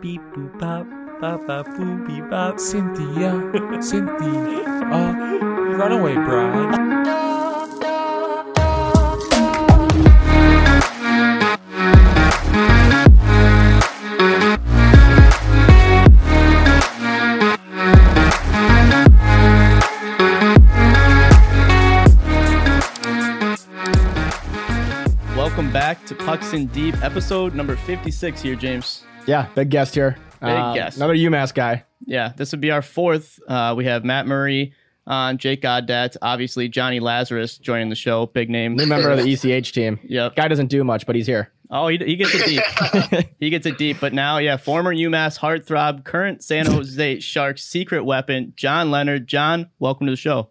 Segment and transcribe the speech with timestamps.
[0.00, 0.86] beep boop bop,
[1.20, 2.58] bop bop boop beep bop.
[2.58, 3.32] Cynthia,
[3.82, 5.12] Cynthia, uh,
[5.76, 6.90] runaway bride.
[25.36, 29.04] Welcome back to Pucks in Deep, episode number 56 here, James.
[29.26, 30.16] Yeah, big guest here.
[30.40, 30.96] Big guest.
[30.96, 31.84] Another UMass guy.
[32.06, 33.38] Yeah, this would be our fourth.
[33.46, 34.72] Uh, we have Matt Murray
[35.06, 38.76] on, Jake Goddat, obviously Johnny Lazarus joining the show, big name.
[38.76, 39.98] New member of the ECH team.
[40.04, 40.36] Yep.
[40.36, 41.52] Guy doesn't do much, but he's here.
[41.70, 43.28] Oh, he, he gets it deep.
[43.38, 43.98] he gets it deep.
[44.00, 49.28] But now, yeah, former UMass heartthrob, current San Jose Sharks secret weapon, John Leonard.
[49.28, 50.50] John, welcome to the show.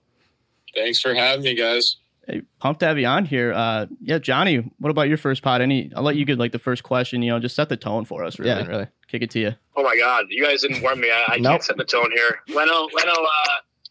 [0.73, 1.97] Thanks for having me, guys.
[2.29, 3.53] Hey, pumped to have you on here.
[3.53, 5.61] Uh, yeah, Johnny, what about your first pod?
[5.61, 5.91] Any?
[5.95, 7.21] I'll let you get like the first question.
[7.23, 8.37] You know, just set the tone for us.
[8.37, 8.87] Really, Yeah, really.
[9.07, 9.55] kick it to you.
[9.75, 11.09] Oh my God, you guys didn't warn me.
[11.09, 11.51] I, I Nope.
[11.53, 12.41] can't set the tone here.
[12.49, 13.47] Leno, Leno, uh,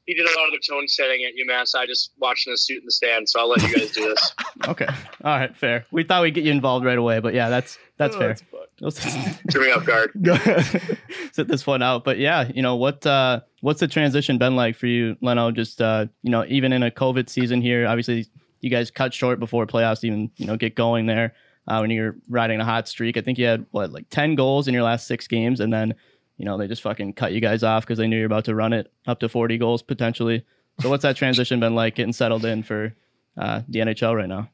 [0.09, 1.75] he did a lot of the tone setting at UMass.
[1.75, 4.09] I just watched in the suit in the stand, so I'll let you guys do
[4.09, 4.33] this.
[4.67, 4.87] Okay,
[5.23, 5.85] all right, fair.
[5.93, 8.37] We thought we'd get you involved right away, but yeah, that's that's Oh, fair.
[8.81, 8.99] that's
[9.53, 10.11] Threw me off guard.
[11.33, 13.07] Sit this one out, but yeah, you know what?
[13.07, 15.53] Uh, what's the transition been like for you, Leno?
[15.53, 18.27] Just uh, you know, even in a COVID season here, obviously
[18.61, 21.35] you guys cut short before playoffs even you know get going there.
[21.69, 24.67] Uh, when you're riding a hot streak, I think you had what like ten goals
[24.69, 25.95] in your last six games, and then
[26.39, 28.55] you know they just fucking cut you guys off because they knew you're about to
[28.55, 30.45] run it up to 40 goals potentially.
[30.81, 32.95] So what's that transition been like getting settled in for
[33.37, 34.49] uh, the NHL right now?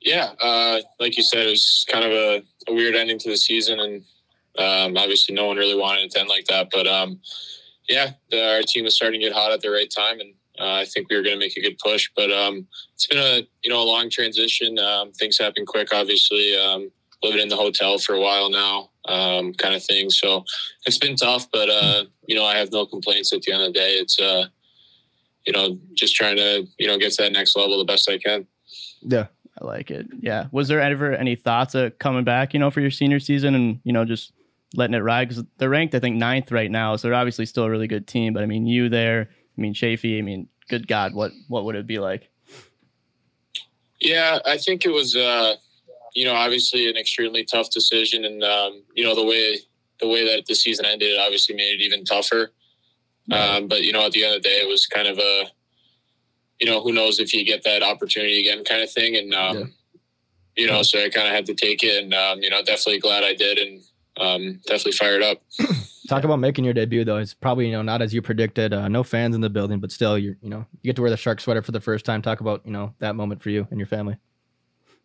[0.00, 3.36] Yeah, uh, like you said, it was kind of a, a weird ending to the
[3.36, 4.04] season, and
[4.58, 6.68] um, obviously no one really wanted it to end like that.
[6.70, 7.20] But um,
[7.88, 10.74] yeah, the, our team was starting to get hot at the right time, and uh,
[10.74, 12.10] I think we were going to make a good push.
[12.14, 14.78] But um, it's been a you know a long transition.
[14.78, 16.56] Um, things happen quick, obviously.
[16.56, 16.90] Um,
[17.22, 20.10] living in the hotel for a while now, um, kind of thing.
[20.10, 20.44] So
[20.86, 23.32] it's been tough, but uh, you know I have no complaints.
[23.32, 24.46] At the end of the day, it's uh,
[25.46, 28.18] you know just trying to you know get to that next level the best I
[28.18, 28.46] can.
[29.02, 29.26] yeah.
[29.60, 30.06] I like it.
[30.20, 30.46] Yeah.
[30.52, 33.80] Was there ever any thoughts of coming back, you know, for your senior season and,
[33.84, 34.32] you know, just
[34.74, 35.28] letting it ride?
[35.28, 36.96] Because they're ranked, I think, ninth right now.
[36.96, 38.34] So they're obviously still a really good team.
[38.34, 41.74] But I mean, you there, I mean, Chaffee, I mean, good God, what what would
[41.74, 42.28] it be like?
[44.00, 45.54] Yeah, I think it was, uh,
[46.16, 49.58] you know, obviously an extremely tough decision, and um, you know the way
[50.00, 52.52] the way that the season ended, it obviously made it even tougher.
[53.30, 55.44] Um, but you know, at the end of the day, it was kind of a,
[56.60, 59.56] you know, who knows if you get that opportunity again, kind of thing, and um,
[59.56, 59.64] Yeah.
[60.56, 63.00] you know, so I kind of had to take it, and um, you know, definitely
[63.00, 63.82] glad I did, and
[64.16, 65.42] um, definitely fired up.
[66.08, 67.18] Talk about making your debut though.
[67.18, 68.72] It's probably you know not as you predicted.
[68.72, 71.10] Uh, no fans in the building, but still, you you know you get to wear
[71.10, 72.22] the shark sweater for the first time.
[72.22, 74.16] Talk about you know that moment for you and your family.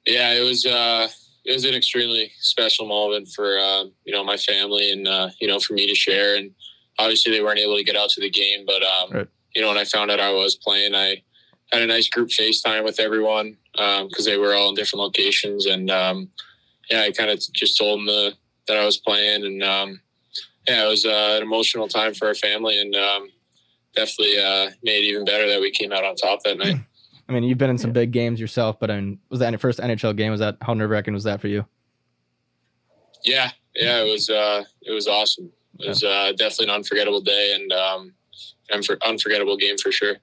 [0.06, 1.08] Yeah, it was uh,
[1.46, 5.48] it was an extremely special moment for uh, you know my family and uh, you
[5.48, 6.36] know for me to share.
[6.36, 6.52] And
[7.00, 9.28] obviously they weren't able to get out to the game, but um, Right.
[9.56, 11.22] you know when I found out I was playing, I
[11.72, 15.90] had a nice group FaceTime with everyone because they were all in different locations, and
[15.90, 16.30] um,
[16.90, 18.34] yeah, I kind of just told them the,
[18.68, 20.02] that I was playing, and um,
[20.68, 23.30] yeah, it was uh, an emotional time for our family, and um,
[23.96, 26.78] definitely uh, made it even better that we came out on top that night.
[27.32, 29.60] I mean, you've been in some big games yourself, but I mean, was that your
[29.60, 30.32] first NHL game?
[30.32, 31.66] Was that how nerve wracking was that for you?
[33.24, 35.50] Yeah, yeah, it was uh, it was awesome.
[35.80, 38.14] It was uh, definitely an unforgettable day and um,
[38.70, 40.18] an unfor- unforgettable game for sure.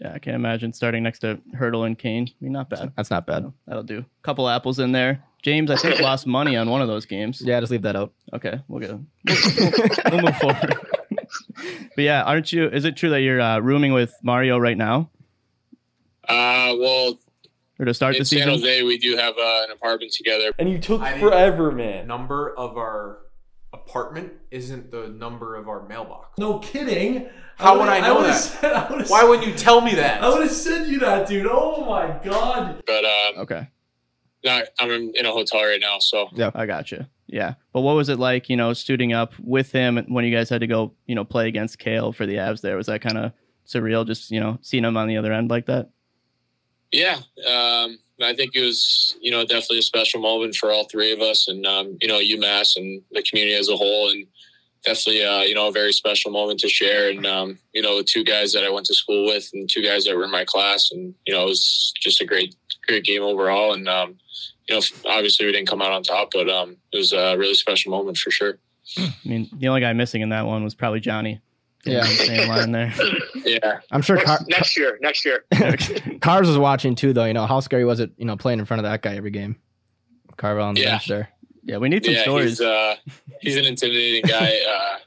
[0.00, 2.28] Yeah, I can't imagine starting next to Hertl and Kane.
[2.28, 2.92] I mean, not bad.
[2.96, 3.52] That's not bad.
[3.66, 4.02] That'll do.
[4.22, 5.22] Couple apples in there.
[5.42, 7.42] James, I think, lost money on one of those games.
[7.44, 8.14] Yeah, just leave that out.
[8.32, 8.90] Okay, we'll get
[10.10, 10.76] we'll move forward.
[11.94, 12.68] but yeah, aren't you?
[12.68, 15.10] Is it true that you're uh, rooming with Mario right now,
[16.28, 17.18] Uh, well,
[17.78, 18.48] or to start in the San?
[18.48, 20.52] Jose, we do have uh, an apartment together.
[20.58, 22.06] And you took I didn't- forever, man.
[22.06, 23.18] number of our
[23.72, 26.38] apartment isn't the number of our mailbox.
[26.38, 27.28] No kidding.
[27.56, 28.36] How would I know would've that?
[28.36, 30.22] Said, I Why wouldn't you tell me that?
[30.22, 31.46] I would have sent you that, dude.
[31.50, 32.82] Oh my god.
[32.86, 33.68] But uh, Okay,
[34.44, 37.06] not, I'm in a hotel right now, so yeah, I got you.
[37.26, 38.48] Yeah, but what was it like?
[38.48, 41.48] You know, suiting up with him when you guys had to go, you know, play
[41.48, 42.60] against Cale for the Avs.
[42.62, 43.32] There was that kind of
[43.66, 45.90] surreal, just you know, seeing him on the other end like that.
[46.92, 47.16] Yeah,
[47.48, 51.20] um, I think it was you know definitely a special moment for all three of
[51.20, 54.26] us, and um, you know UMass and the community as a whole, and
[54.84, 57.10] definitely uh, you know a very special moment to share.
[57.10, 60.04] And um, you know, two guys that I went to school with, and two guys
[60.04, 62.54] that were in my class, and you know, it was just a great
[62.86, 63.72] great game overall.
[63.72, 64.18] And um,
[64.68, 67.54] you know, obviously we didn't come out on top, but um, it was a really
[67.54, 68.58] special moment for sure.
[68.98, 71.40] I mean, the only guy missing in that one was probably Johnny.
[71.84, 72.04] Yeah.
[72.04, 72.92] same line there.
[73.44, 75.44] Yeah, I'm sure Car- Next, next year, next year.
[76.20, 77.24] Cars was watching too, though.
[77.24, 78.12] You know how scary was it?
[78.16, 79.56] You know, playing in front of that guy every game.
[80.36, 80.90] Carvel on the Yeah.
[80.92, 81.28] bench there.
[81.64, 82.50] Yeah, we need some yeah, stories.
[82.50, 82.94] he's uh,
[83.40, 84.60] he's an intimidating guy.
[84.68, 84.98] Uh,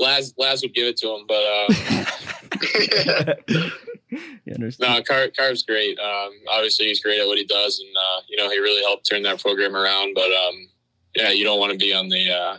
[0.00, 3.34] Laz Laz would give it to him, but uh,
[4.44, 4.94] you understand?
[4.94, 5.98] no, Car- Carv's great.
[5.98, 9.08] Um, obviously, he's great at what he does, and uh, you know he really helped
[9.08, 10.14] turn that program around.
[10.14, 10.68] But um,
[11.14, 12.56] yeah, you don't want to be on the uh,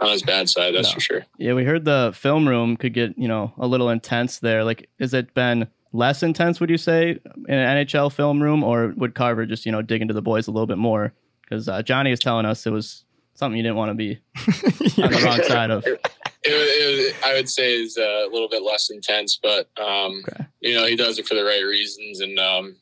[0.00, 0.94] on his bad side, that's No.
[0.94, 1.26] for sure.
[1.38, 4.64] Yeah, we heard the film room could get you know a little intense there.
[4.64, 6.60] Like, has it been less intense?
[6.60, 7.10] Would you say
[7.48, 10.46] in an NHL film room, or would Carver just you know dig into the boys
[10.48, 11.12] a little bit more?
[11.42, 13.04] Because uh, Johnny is telling us it was
[13.34, 14.18] something you didn't want to be
[15.02, 15.84] on the wrong side of.
[15.86, 16.00] It,
[16.46, 20.44] it, I would say is uh, a little bit less intense, but um, Okay.
[20.60, 22.76] you know he does it for the right reasons, and um,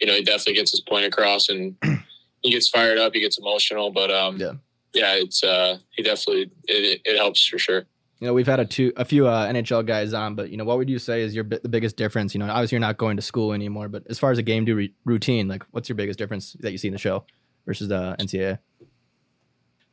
[0.00, 1.76] you know he definitely gets his point across, and
[2.42, 4.52] he gets fired up, he gets emotional, but um, Yeah.
[4.96, 7.84] Yeah, it's uh, he definitely it, it helps for sure.
[8.18, 10.64] You know, we've had a two a few uh, NHL guys on, but you know,
[10.64, 12.34] what would you say is your the biggest difference?
[12.34, 14.64] You know, obviously you're not going to school anymore, but as far as a game
[14.64, 17.24] do routine, like what's your biggest difference that you see in the show
[17.66, 18.58] versus the NCAA?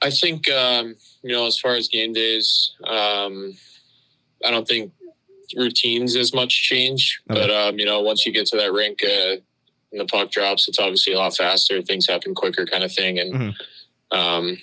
[0.01, 3.53] I think um, you know, as far as game days, um,
[4.45, 4.93] I don't think
[5.57, 7.21] routines as much change.
[7.29, 7.41] Okay.
[7.41, 9.35] But um, you know, once you get to that rink uh,
[9.91, 11.81] and the puck drops, it's obviously a lot faster.
[11.81, 13.19] Things happen quicker, kind of thing.
[13.19, 13.53] And Mhm.
[14.17, 14.57] um,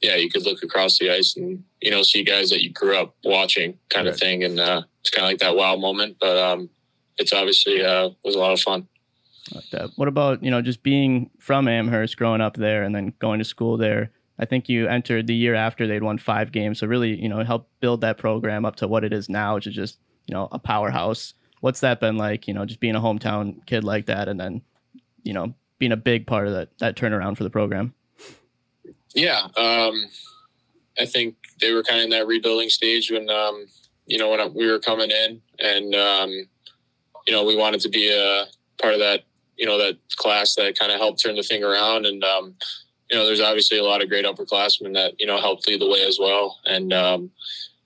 [0.00, 2.96] yeah, you could look across the ice and you know see guys that you grew
[2.96, 4.44] up watching, kind of thing.
[4.44, 6.16] And uh, it's kind of like that wow moment.
[6.20, 6.70] But um,
[7.18, 8.88] it's obviously uh, was a lot of fun.
[9.54, 9.90] like that.
[9.96, 13.44] What about you know just being from Amherst, growing up there, and then going to
[13.44, 14.10] school there?
[14.38, 17.44] I think you entered the year after they'd won five games, so really you know
[17.44, 20.48] helped build that program up to what it is now, which is just you know
[20.50, 21.34] a powerhouse.
[21.60, 22.48] What's that been like?
[22.48, 24.62] You know, just being a hometown kid like that, and then
[25.24, 27.92] you know being a big part of that that turnaround for the program.
[29.14, 30.04] Yeah, um,
[30.98, 33.66] I think they were kind of in that rebuilding stage when um,
[34.06, 36.30] you know when we were coming in, and um,
[37.26, 38.44] you know we wanted to be a
[38.80, 39.24] part of that
[39.56, 42.54] you know that class that kind of helped turn the thing around, and um,
[43.10, 45.90] you know there's obviously a lot of great upperclassmen that you know helped lead the
[45.90, 47.30] way as well, and um,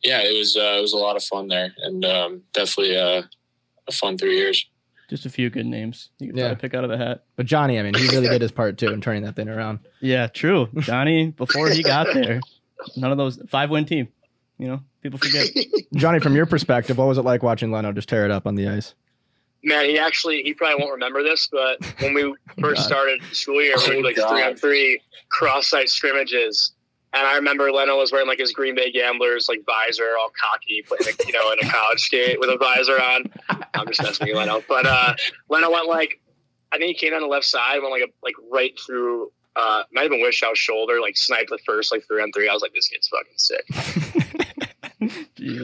[0.03, 3.23] yeah, it was uh, it was a lot of fun there, and um, definitely uh,
[3.89, 4.67] a fun three years.
[5.11, 6.47] Just a few good names you could Yeah.
[6.49, 7.25] probably pick out of the hat.
[7.37, 9.81] But Johnny, I mean, he really did his part too in turning that thing around.
[10.01, 10.69] Yeah, true.
[10.79, 12.41] Johnny, before he got there,
[12.97, 14.09] none of those five win team.
[14.59, 15.49] You know, people forget.
[15.95, 18.55] Johnny, from your perspective, what was it like watching Leno just tear it up on
[18.55, 18.95] the ice?
[19.63, 22.87] Man, he actually he probably won't remember this, but when we oh first God.
[22.87, 24.29] started school year, we Oh, did like God.
[24.31, 25.01] three on three
[25.31, 26.73] cross site scrimmages.
[27.15, 30.83] And I remember Leno was wearing like his Green Bay Gamblers like visor, all cocky,
[30.83, 33.25] playing you know in a college skate with a visor on.
[33.75, 34.63] I'm just messing with you, Leno.
[34.69, 35.15] But uh,
[35.49, 36.21] Leno went like
[36.73, 39.31] I think he came down the left side, went like a, like right through.
[39.57, 42.49] Uh, might have been Wishow's shoulder, like sniped the first like three on three.
[42.49, 44.35] I was like, this kid's fucking sick.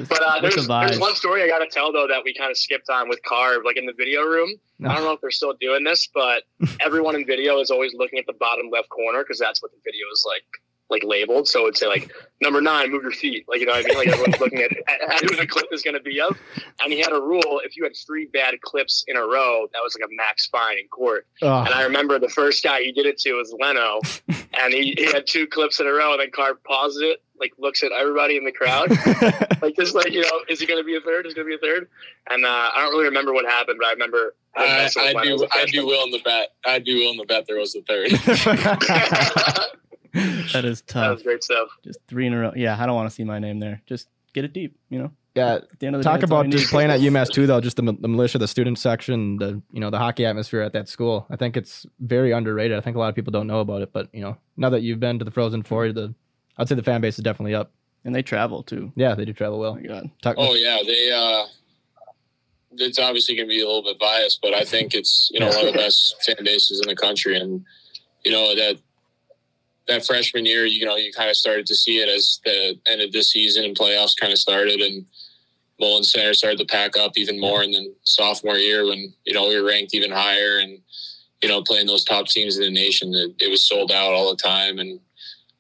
[0.09, 2.59] But uh, there's, there's one story I got to tell though that we kind of
[2.59, 4.51] skipped on with Carve, like in the video room.
[4.85, 6.43] I don't know if they're still doing this, but
[6.81, 9.79] everyone in video is always looking at the bottom left corner because that's what the
[9.83, 10.45] video is like
[10.91, 11.49] like labeled.
[11.49, 12.11] So it'd say like
[12.41, 13.45] number nine, move your feet.
[13.49, 13.99] Like you know what I mean?
[13.99, 16.37] Like everyone's looking at, at who the clip is going to be of.
[16.83, 19.81] And he had a rule: if you had three bad clips in a row, that
[19.83, 21.27] was like a max fine in court.
[21.43, 24.01] Oh, And I remember the first guy he did it to was Leno,
[24.63, 27.53] and he, he had two clips in a row, and then Carp pauses it, like
[27.59, 28.91] looks at everybody in the crowd,
[29.63, 31.27] like just like you know, is he going to be a third?
[31.27, 31.89] Is he going to be a third?
[32.31, 34.35] And uh, I don't really remember what happened, but I remember.
[34.57, 35.87] I, messing with I'd Leno as be a I'd be freshman.
[35.87, 38.11] willing to bet I do be willing the bet there was a third.
[40.53, 41.15] that is that tough.
[41.15, 41.69] was great stuff.
[41.85, 42.53] Just three in a row.
[42.57, 43.83] Yeah, I don't want to see my name there.
[43.87, 44.77] Just get it deep.
[44.89, 45.55] You know, yeah.
[45.57, 47.61] at the end of the Talk day, about just playing at UMass too, though.
[47.61, 50.89] Just the, the militia, the student section, the you know the hockey atmosphere at that
[50.89, 51.27] school.
[51.31, 52.77] I think it's very underrated.
[52.77, 54.83] I think a lot of people don't know about it, but you know now that
[54.83, 56.15] you've been to the Frozen Four, the
[56.59, 57.71] I'd say the fan base is definitely up.
[58.05, 58.93] and they travel too.
[58.97, 59.75] Yeah, they do travel Oh well.
[59.77, 60.11] my god.
[60.23, 61.11] Talk, Oh yeah, they.
[61.13, 61.47] uh
[62.73, 65.49] It's obviously going to be a little bit biased, but I think it's you know
[65.49, 67.65] one of the best fan bases in the country, and
[68.25, 68.79] you know that
[69.91, 73.03] that freshman year, you know, you kind of started to see it as the end
[73.03, 75.05] of this season and playoffs kind of started, and
[75.81, 79.49] Mullen Center started to pack up even more, and then sophomore year when you know
[79.49, 80.79] we were ranked even higher, and
[81.43, 84.31] you know playing those top teams in the nation, it, it was sold out all
[84.31, 85.01] the time, and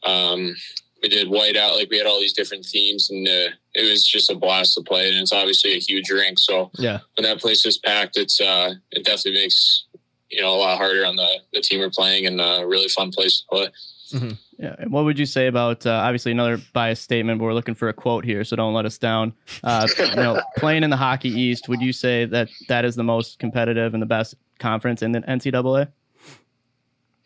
[0.04, 0.54] um,
[1.02, 4.06] we did white out like we had all these different themes and uh, it was
[4.06, 5.08] just a blast to play.
[5.10, 6.38] And it's obviously a huge rink.
[6.38, 7.00] So Yeah.
[7.16, 9.84] when that place is packed it's uh it definitely makes
[10.30, 13.10] you know a lot harder on the the team we're playing and a really fun
[13.10, 13.68] place to play
[14.12, 14.76] Yeah.
[14.78, 17.88] And what would you say about uh, obviously another biased statement, but we're looking for
[17.88, 19.32] a quote here, so don't let us down.
[19.64, 23.04] Uh, you know, playing in the Hockey East, would you say that that is the
[23.04, 25.88] most competitive and the best conference in the NCAA?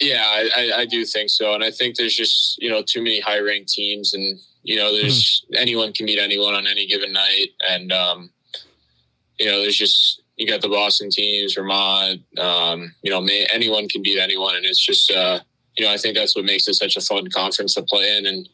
[0.01, 3.03] yeah I, I i do think so and i think there's just you know too
[3.03, 7.13] many high ranked teams and you know there's anyone can beat anyone on any given
[7.13, 8.31] night and um
[9.39, 13.89] you know there's just you got the boston teams vermont um you know may, anyone
[13.89, 15.41] can beat anyone and it's just uh
[15.77, 18.27] you know, I think that's what makes it such a fun conference to play in.
[18.27, 18.49] And,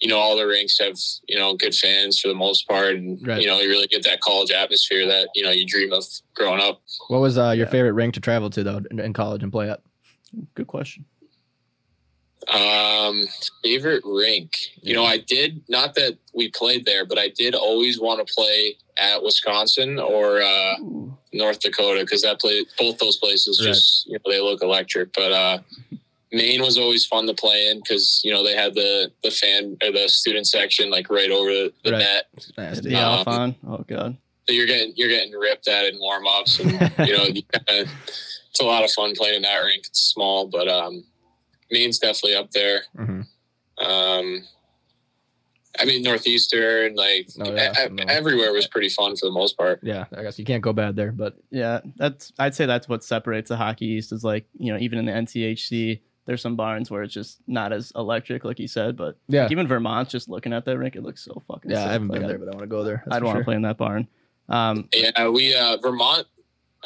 [0.00, 2.96] you know, all the rinks have, you know, good fans for the most part.
[2.96, 3.40] And, Right.
[3.40, 6.04] you know, you really get that college atmosphere that, you know, you dream of
[6.34, 6.82] growing up.
[7.08, 7.70] What was uh, your Yeah.
[7.72, 9.80] favorite rink to travel to though in, in college and play at?
[10.54, 11.06] Good question.
[12.48, 13.26] Um,
[13.62, 14.52] favorite rink.
[14.80, 18.32] You know, I did not that we played there, but I did always want to
[18.32, 20.74] play at Wisconsin or uh,
[21.32, 23.68] North Dakota because that play both those places Right.
[23.72, 25.12] just you know they look electric.
[25.12, 25.58] But uh,
[26.36, 29.76] Maine was always fun to play in because you know they had the the fan
[29.82, 31.98] or the student section like right over the, the Right.
[31.98, 32.24] net.
[32.58, 32.90] Nasty.
[32.90, 33.54] The Um, Alfond.
[33.66, 34.16] Oh god.
[34.48, 37.90] So you're getting you're getting ripped at in warm ups and you know you kinda,
[38.50, 39.84] it's a lot of fun playing in that rink.
[39.86, 41.04] It's small, but um,
[41.70, 42.82] Maine's definitely up there.
[42.96, 43.26] Mhm.
[43.78, 44.44] Um,
[45.78, 47.72] I mean, Northeastern, like Oh, yeah.
[47.86, 49.80] e- e- everywhere was pretty fun for the most part.
[49.82, 53.04] Yeah, I guess you can't go bad there, but Yeah, that's I'd say that's what
[53.04, 56.90] separates the hockey east is like, you know, even in the NCHC, there's some barns
[56.90, 60.28] where it's just not as electric, like you said, but yeah, like, even Vermont, just
[60.28, 61.88] looking at that rink, it looks so fucking yeah, sick.
[61.88, 63.04] I haven't Like, been I'd- there, but I want to go there.
[63.10, 64.08] I'd want to play in that barn.
[64.48, 66.26] Um, Yeah, we uh, Vermont.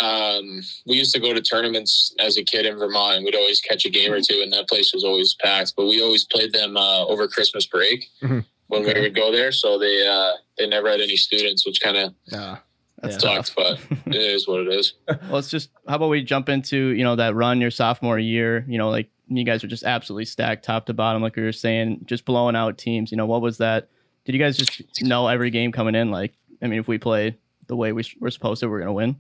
[0.01, 3.61] Um, we used to go to tournaments as a kid in Vermont, and we'd always
[3.61, 5.75] catch a game or two, and that place was always packed.
[5.77, 8.45] But we always played them uh, over Christmas break Mhm.
[8.69, 8.95] when Okay.
[8.95, 9.53] we would go there.
[9.53, 12.59] So they uh, they never had any students, which kind of Nah.
[13.03, 13.35] That's Yeah.
[13.37, 14.95] sucks, but it is what it is.
[15.09, 18.65] well, let's just how about we jump into you know that run your sophomore year?
[18.69, 21.53] You know, like you guys were just absolutely stacked top to bottom, like we were
[21.53, 23.11] saying, just blowing out teams.
[23.11, 23.89] You know, what was that?
[24.25, 26.11] Did you guys just know every game coming in?
[26.11, 27.37] Like, I mean, if we play
[27.69, 29.17] the way we we're supposed to, we're gonna win.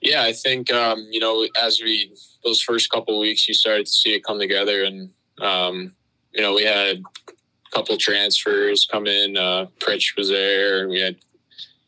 [0.00, 2.12] Yeah, I think um, you know as we
[2.44, 5.10] those first couple weeks, you started to see it come together, and
[5.40, 5.94] um,
[6.32, 9.36] you know we had a couple transfers come in.
[9.36, 11.16] Uh, Pritch was there, and we had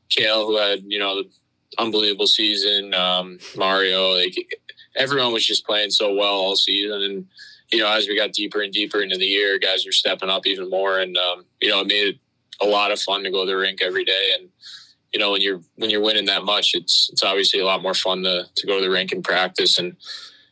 [0.09, 1.29] Cale who had you know the
[1.79, 2.95] unbelievable season.
[2.95, 4.35] Um, Mario, like
[4.97, 7.27] everyone was just playing so well all season, and
[7.73, 10.47] you know as we got deeper and deeper into the year, guys were stepping up
[10.47, 12.17] even more, and um, you know it made it
[12.63, 14.31] a lot of fun to go to the rink every day.
[14.39, 14.49] And
[15.13, 17.95] you know when you're when you're winning that much it's it's obviously a lot more
[17.95, 19.97] fun to to go to the rink and practice and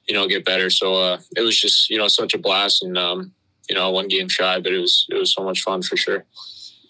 [0.09, 0.71] you know get better.
[0.71, 2.83] So uh it was just you know such a blast.
[2.83, 3.33] And um
[3.69, 6.25] you know one game shy but it was it was so much fun for sure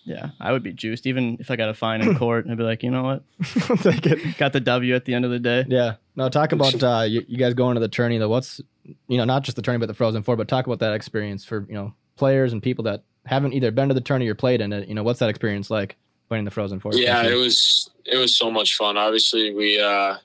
[0.04, 2.46] Yeah, I would be juiced, even if I got a fine in court.
[2.48, 3.22] I'd be like, you know what,
[3.82, 4.36] Take it.
[4.36, 5.64] got the W at the end of the day.
[5.66, 5.94] Yeah.
[6.14, 8.28] No, talk about uh, you, you guys going to the tourney though.
[8.28, 8.60] What's
[9.08, 11.44] you know not just the tourney but the Frozen Four, but talk about that experience
[11.44, 14.60] for you know players and people that haven't either been to the tourney or played
[14.60, 14.88] in it.
[14.88, 15.96] You know, what's that experience like
[16.28, 16.92] playing the Frozen Four?
[16.94, 20.16] yeah it was it was so much fun obviously we uh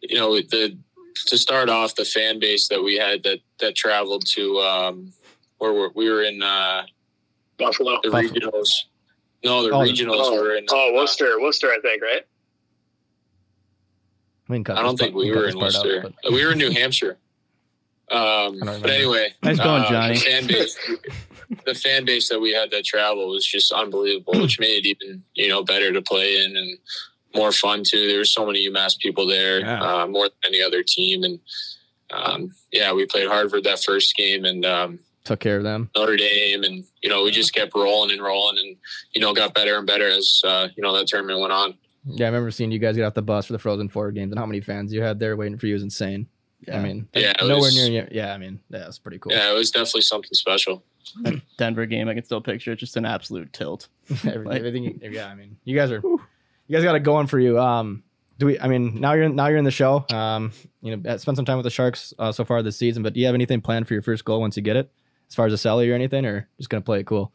[0.00, 0.76] you know the
[1.26, 5.12] to start off the fan base that we had that that traveled to um
[5.58, 6.84] where we we were in uh
[7.58, 7.98] Buffalo.
[8.02, 8.30] the Buffalo.
[8.32, 8.68] regionals
[9.44, 12.22] no the Oh, regionals Oh, were in oh, uh, Worcester, Worcester, I think, right?
[14.48, 16.00] We can cut I don't think we were in part Worcester.
[16.22, 17.18] but- we were in New Hampshire.
[18.10, 20.14] Um, but anyway, Nice going, uh, Johnny.
[20.14, 20.78] The fan base,
[21.66, 25.22] the fan base that we had that travel was just unbelievable, which made it even
[25.34, 26.78] you know better to play in and
[27.34, 28.06] more fun too.
[28.06, 30.02] There were so many UMass people there, Yeah.
[30.02, 31.40] uh, more than any other team, and
[32.10, 35.90] um, yeah, we played Harvard that first game and um, Took care of them.
[35.96, 38.76] Notre Dame, and you know we just kept rolling and rolling, and
[39.14, 41.74] you know got better and better as uh, you know that tournament went on.
[42.06, 44.32] Yeah, I remember seeing you guys get off the bus for the Frozen Four games
[44.32, 46.26] and how many fans you had there waiting for you is insane.
[46.68, 46.78] Yeah.
[46.78, 48.08] I mean, Yeah, it nowhere was- near you.
[48.10, 49.32] Yeah, I mean, yeah, it's pretty cool.
[49.32, 50.84] Yeah, it was definitely something special.
[51.58, 53.88] Denver game, I can still picture it, just an absolute tilt.
[54.26, 55.00] Every- Like- everything.
[55.02, 56.20] Yeah, I mean, you guys are, you
[56.70, 57.58] guys got it going for you.
[57.58, 58.02] Um,
[58.38, 58.58] do we?
[58.60, 60.04] I mean, now you're now you're in the show.
[60.12, 60.52] Um,
[60.82, 63.02] you know, spent some time with the Sharks uh, so far this season.
[63.02, 64.90] But do you have anything planned for your first goal once you get it,
[65.28, 67.32] as far as a celly or anything, or just gonna play it cool?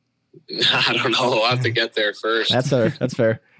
[0.72, 1.30] I don't know.
[1.30, 2.52] We'll have to get there first.
[2.52, 2.90] That's fair.
[2.90, 3.40] That's fair.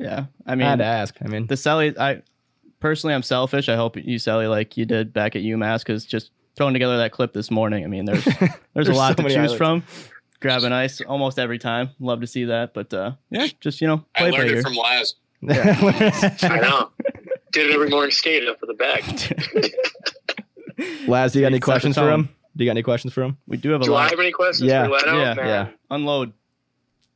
[0.00, 1.16] Yeah, I mean, I mean, had to ask.
[1.22, 2.22] I mean, the Selly, I
[2.78, 3.68] personally, I'm selfish.
[3.68, 7.10] I hope you Selly like you did back at UMass because just throwing together that
[7.10, 7.82] clip this morning.
[7.82, 9.54] I mean, there's there's, There's a lot so to choose highlights.
[9.54, 9.82] from.
[10.38, 11.90] Grabbing ice almost every time.
[11.98, 14.58] Love to see that, but uh, yeah, just you know, I play learned bigger.
[14.60, 15.16] it from Laz.
[15.50, 16.90] I know.
[17.50, 19.02] Did it every morning skated up for the bag.
[21.08, 22.20] Laz, do you got any questions for tone.
[22.20, 22.28] him?
[22.58, 23.38] Do you got any questions for him?
[23.46, 24.10] we do have a Do I lot.
[24.10, 25.16] have any questions Yeah, for Leno?
[25.20, 25.68] yeah, Man, yeah.
[25.90, 26.32] Unload.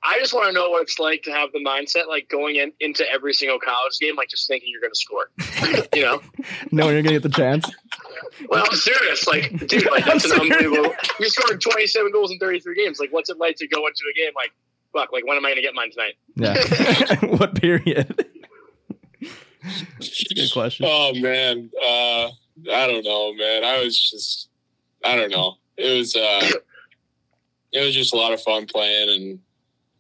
[0.05, 2.73] I just want to know what it's like to have the mindset like going in
[2.81, 5.87] into every single college game, like just thinking you're going to score.
[5.95, 6.21] you know?
[6.73, 7.69] knowing you're gonna get the chance.
[8.49, 9.27] Well, I'm serious.
[9.29, 10.65] Like, dude, like that's an I'm serious.
[10.65, 10.95] unbelievable.
[11.21, 12.99] You scored 27 goals in 33 games.
[12.99, 14.53] Like, what's it like to go into a game like,
[14.93, 16.15] fuck, like when am I going to get mine tonight?
[16.37, 17.37] Yeah.
[17.37, 18.27] what period?
[19.99, 20.87] It's a good question.
[20.89, 22.27] Oh man, uh,
[22.73, 23.63] I don't know, man.
[23.65, 24.49] I was just,
[25.05, 25.57] I don't know.
[25.77, 26.49] It was, uh,
[27.73, 29.39] it was just a lot of fun playing, and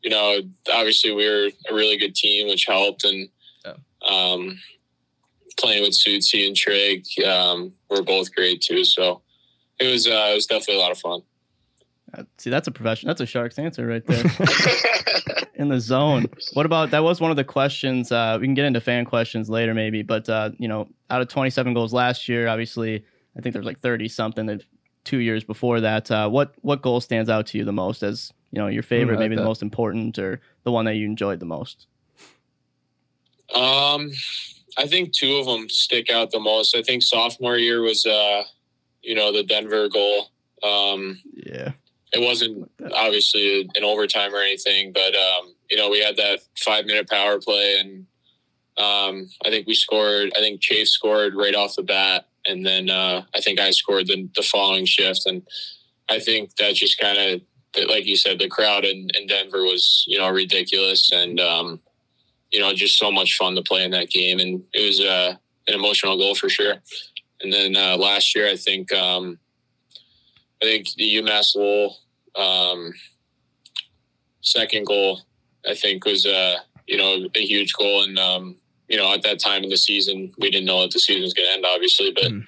[0.02, 0.38] you know,
[0.72, 3.28] obviously we were a really good team, which helped, and
[3.64, 3.74] Yeah.
[4.08, 4.58] um,
[5.58, 8.84] playing with Sutsy and Trig, um, were both great too.
[8.84, 9.22] So,
[9.78, 11.20] it was uh, it was definitely a lot of fun.
[12.14, 13.06] Uh, See, that's a profession.
[13.06, 14.22] That's a Sharks answer right there.
[15.54, 16.26] in the zone.
[16.52, 17.02] What about that?
[17.02, 18.12] Was one of the questions.
[18.12, 20.02] Uh, we can get into fan questions later, maybe.
[20.02, 23.04] But uh, you know, out of 27 goals last year, obviously,
[23.36, 24.62] I think there's like 30 something that
[25.04, 26.10] two years before that.
[26.10, 29.14] Uh, what what goal stands out to you the most as you know your favorite,
[29.14, 31.86] like maybe the most important, or the one that you enjoyed the most?
[33.54, 34.10] Um,
[34.78, 36.74] I think two of them stick out the most.
[36.74, 38.44] I think sophomore year was, uh,
[39.02, 40.30] you know, the Denver goal.
[40.62, 41.72] Um, Yeah,
[42.12, 46.86] it wasn't obviously an overtime or anything, but um, you know, we had that five
[46.86, 48.06] minute power play, and
[48.78, 50.32] um, I think we scored.
[50.36, 54.06] I think Chase scored right off the bat, and then uh, I think I scored
[54.06, 55.42] the, the following shift, and
[56.08, 60.04] I think that just kind of, like you said, the crowd in, in Denver was
[60.06, 61.80] you know ridiculous, and um,
[62.50, 65.34] you know just so much fun to play in that game, and it was uh,
[65.68, 66.74] an emotional goal for sure.
[67.40, 69.38] And then uh, last year, I think um,
[70.62, 71.96] I think the UMass Lowell
[72.36, 72.92] um,
[74.40, 75.20] second goal,
[75.68, 76.56] I think was uh,
[76.86, 78.56] you know a huge goal, and um,
[78.92, 81.34] you know at that time in the season we didn't know that the season was
[81.34, 82.44] going to end, obviously, but Mhm.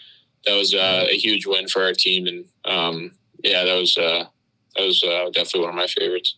[0.46, 4.24] that was uh, a huge win for our team, and um, yeah, that was uh,
[4.76, 6.36] that was uh, definitely one of my favorites.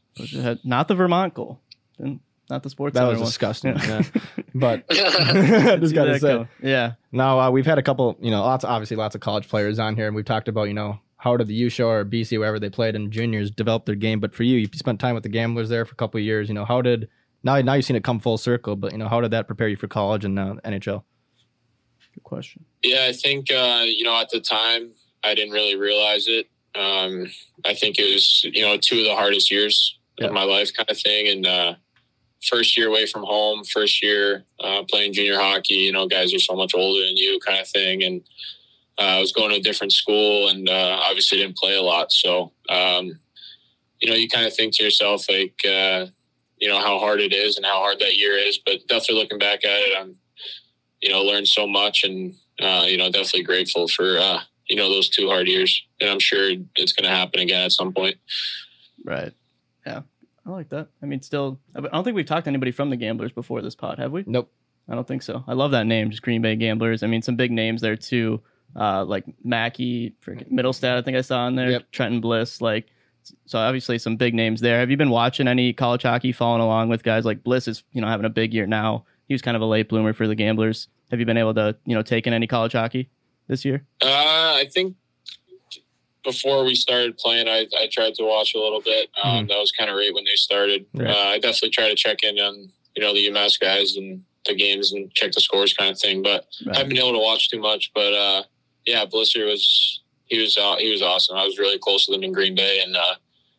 [0.64, 1.60] Not the Vermont goal,
[1.98, 2.94] Didn't- the sports.
[2.94, 3.26] That was one.
[3.26, 3.76] disgusting.
[3.76, 4.02] Yeah.
[4.14, 4.20] Yeah.
[4.54, 5.02] But See
[5.84, 6.48] just got to say, go.
[6.62, 9.78] yeah, now uh, we've had a couple, you know, lots obviously lots of college players
[9.78, 12.38] on here, and we've talked about, you know, how did the U show or BC,
[12.38, 14.18] wherever they played in juniors, develop their game.
[14.20, 16.48] But for you, you spent time with the Gamblers there for a couple of years.
[16.48, 17.08] You know, how did
[17.46, 19.68] now now you've seen it come full circle, but you know, how did that prepare
[19.68, 21.02] you for college and now NHL?
[22.14, 22.64] good question.
[22.82, 24.90] Yeah, I think uh, you know at the time
[25.24, 26.48] I didn't really realize it.
[26.74, 27.26] Um,
[27.64, 30.26] I think it was you know two of the hardest years Yeah.
[30.26, 31.28] of my life, kind of thing.
[31.28, 31.74] And uh,
[32.42, 35.74] first year away from home, first year uh, playing junior hockey.
[35.74, 38.02] You know, guys are so much older than you, kind of thing.
[38.02, 38.22] And
[38.98, 42.12] uh, I was going to a different school, and uh, obviously didn't play a lot.
[42.12, 43.18] So um,
[44.00, 45.60] you know, you kind of think to yourself like.
[46.58, 49.38] You know how hard it is and how hard that year is, but definitely looking
[49.38, 50.16] back at it, I'm,
[51.02, 54.88] you know, learned so much and uh, you know, definitely grateful for uh, you know
[54.88, 58.16] those two hard years, and I'm sure it's going to happen again at some point.
[59.04, 59.32] Right.
[59.86, 60.02] Yeah,
[60.46, 60.88] I like that.
[61.02, 63.74] I mean, still, I don't think we've talked to anybody from the Gamblers before this
[63.74, 64.24] pod, have we?
[64.26, 64.50] Nope.
[64.88, 65.44] I don't think so.
[65.46, 67.02] I love that name, just Green Bay Gamblers.
[67.02, 68.40] I mean, some big names there too,
[68.74, 70.96] uh, like Mackey, freaking Mittelstadt.
[70.96, 71.70] I think I saw on there.
[71.70, 71.92] Yep.
[71.92, 72.86] Trenton Bliss, like.
[73.46, 74.78] So obviously some big names there.
[74.78, 77.68] Have you been watching any college hockey, following along with guys like Bliss?
[77.68, 79.04] Is you know having a big year now.
[79.28, 80.88] He was kind of a late bloomer for the Gamblers.
[81.10, 83.10] Have you been able to you know take in any college hockey
[83.48, 83.84] this year?
[84.02, 84.96] Uh, I think
[86.24, 89.08] before we started playing, I, I tried to watch a little bit.
[89.22, 90.84] Um, That was kind of right when they started.
[90.92, 91.08] Right.
[91.08, 94.54] Uh, I definitely try to check in on you know the UMass guys and the
[94.54, 96.22] games and check the scores kind of thing.
[96.22, 97.90] But I haven't been able to watch too much.
[97.94, 98.42] But uh,
[98.86, 101.36] yeah, Blisser was he was uh, he was awesome.
[101.36, 103.14] I was really close with him in Green Bay, and uh,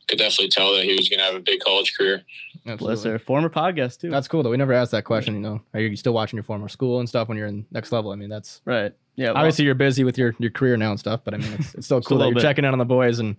[0.07, 2.23] could definitely tell that he was going to have a big college career.
[2.65, 4.09] Blisser, former podcast too.
[4.09, 4.49] That's cool though.
[4.49, 5.33] We never asked that question.
[5.35, 7.91] You know, are you still watching your former school and stuff when you're in next
[7.93, 8.11] level?
[8.11, 8.91] I mean, that's right.
[9.15, 9.27] Yeah.
[9.27, 11.73] well- obviously you're busy with your your career now and stuff, but I mean, it's,
[11.75, 12.41] it's still cool that you're bit.
[12.41, 13.37] checking in on the boys and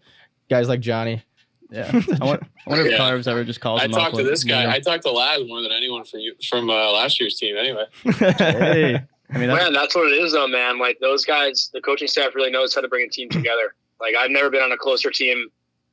[0.49, 1.23] guys like Johnny.
[1.71, 1.91] Yeah.
[1.93, 2.97] I wonder, I wonder if Yeah.
[2.97, 4.65] Carves ever just calls I talked to with, this you guy.
[4.65, 7.57] know, I talked to Laz more than anyone from you from uh, last year's team.
[7.59, 7.85] Anyway,
[8.39, 9.03] hey.
[9.31, 10.79] I mean, that's, Man, that's what it is, though, man.
[10.79, 13.75] Like those guys, the coaching staff really knows how to bring a team together.
[14.01, 15.49] Like I've never been on a closer team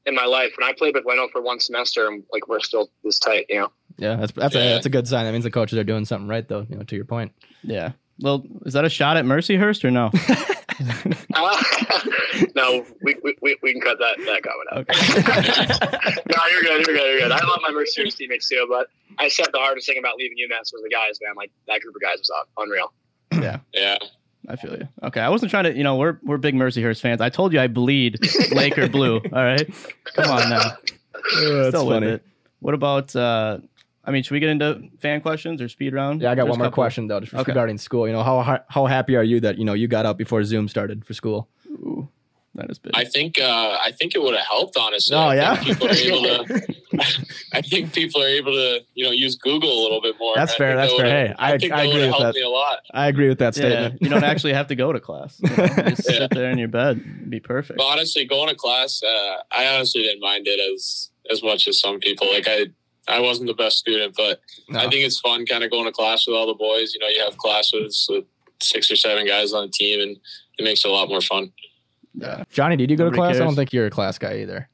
[0.06, 0.54] in my life.
[0.58, 3.60] When I played with Leno for one semester, and like we're still this tight, you
[3.60, 3.71] know.
[3.98, 5.26] yeah, that's that's a that's a good sign.
[5.26, 6.65] That means the coaches are doing something right, though.
[6.69, 7.32] You know, to your point.
[7.63, 7.91] yeah.
[8.21, 10.12] Well, is that a shot at Mercyhurst or no?
[11.38, 11.62] Uh,
[12.56, 14.78] no, we, we, we, we can cut that that comment out.
[14.80, 16.21] Okay.
[16.36, 16.88] no, you're good.
[16.88, 17.19] You're good.
[17.19, 17.32] You're good.
[17.32, 18.88] I love my Mercedes teammates too, but
[19.19, 21.36] I said the hardest thing about leaving UMass was the guys, man.
[21.36, 22.93] Like that group of guys was unreal.
[23.31, 23.97] Yeah, Yeah.
[24.47, 24.88] I feel you.
[25.01, 25.75] Okay, I wasn't trying to.
[25.75, 27.19] You know, we're we're big Mercyhurst fans.
[27.19, 28.19] I told you I bleed
[28.51, 29.15] Laker blue.
[29.17, 29.67] All right,
[30.13, 30.73] come on now.
[31.13, 32.07] that's Still with funny.
[32.07, 32.25] it.
[32.59, 33.15] What about?
[33.15, 33.57] uh
[34.07, 36.21] I mean, should we get into fan questions or speed round?
[36.21, 36.75] Yeah, I got There's one more couple.
[36.83, 37.51] question though, just Okay.
[37.51, 38.05] regarding school.
[38.05, 40.67] You know, how how happy are you that you know you got out before Zoom
[40.67, 41.47] started for school?
[41.67, 42.07] Ooh,
[42.55, 42.93] that is big.
[42.95, 44.77] I think uh, I think it would have helped.
[44.77, 45.63] Honestly, Oh, I yeah?
[45.63, 46.75] people are able to.
[47.53, 50.33] I think people are able to you know use Google a little bit more.
[50.35, 51.27] That's fair, that's fair.
[51.27, 52.35] Hey, I- think I that agree with helped that.
[52.35, 52.79] me a lot.
[52.93, 54.01] I agree with that yeah, statement.
[54.01, 55.39] you don't actually have to go to class.
[55.41, 56.17] You know, you just Yeah.
[56.19, 56.97] sit there in your bed.
[56.99, 57.77] It'd be perfect.
[57.77, 61.79] But honestly, going to class, uh, I honestly didn't mind it as as much as
[61.79, 62.27] some people.
[62.31, 62.67] Like I,
[63.07, 64.39] I wasn't the best student, but
[64.69, 64.79] No.
[64.79, 66.93] I think it's fun kind of going to class with all the boys.
[66.93, 68.25] You know, you have classes with
[68.61, 70.17] six or seven guys on the team, and
[70.57, 71.51] it makes it a lot more fun.
[72.17, 72.43] Yeah.
[72.51, 73.41] Johnny, did you go to Nobody class?
[73.41, 74.69] I don't think you're a class guy either.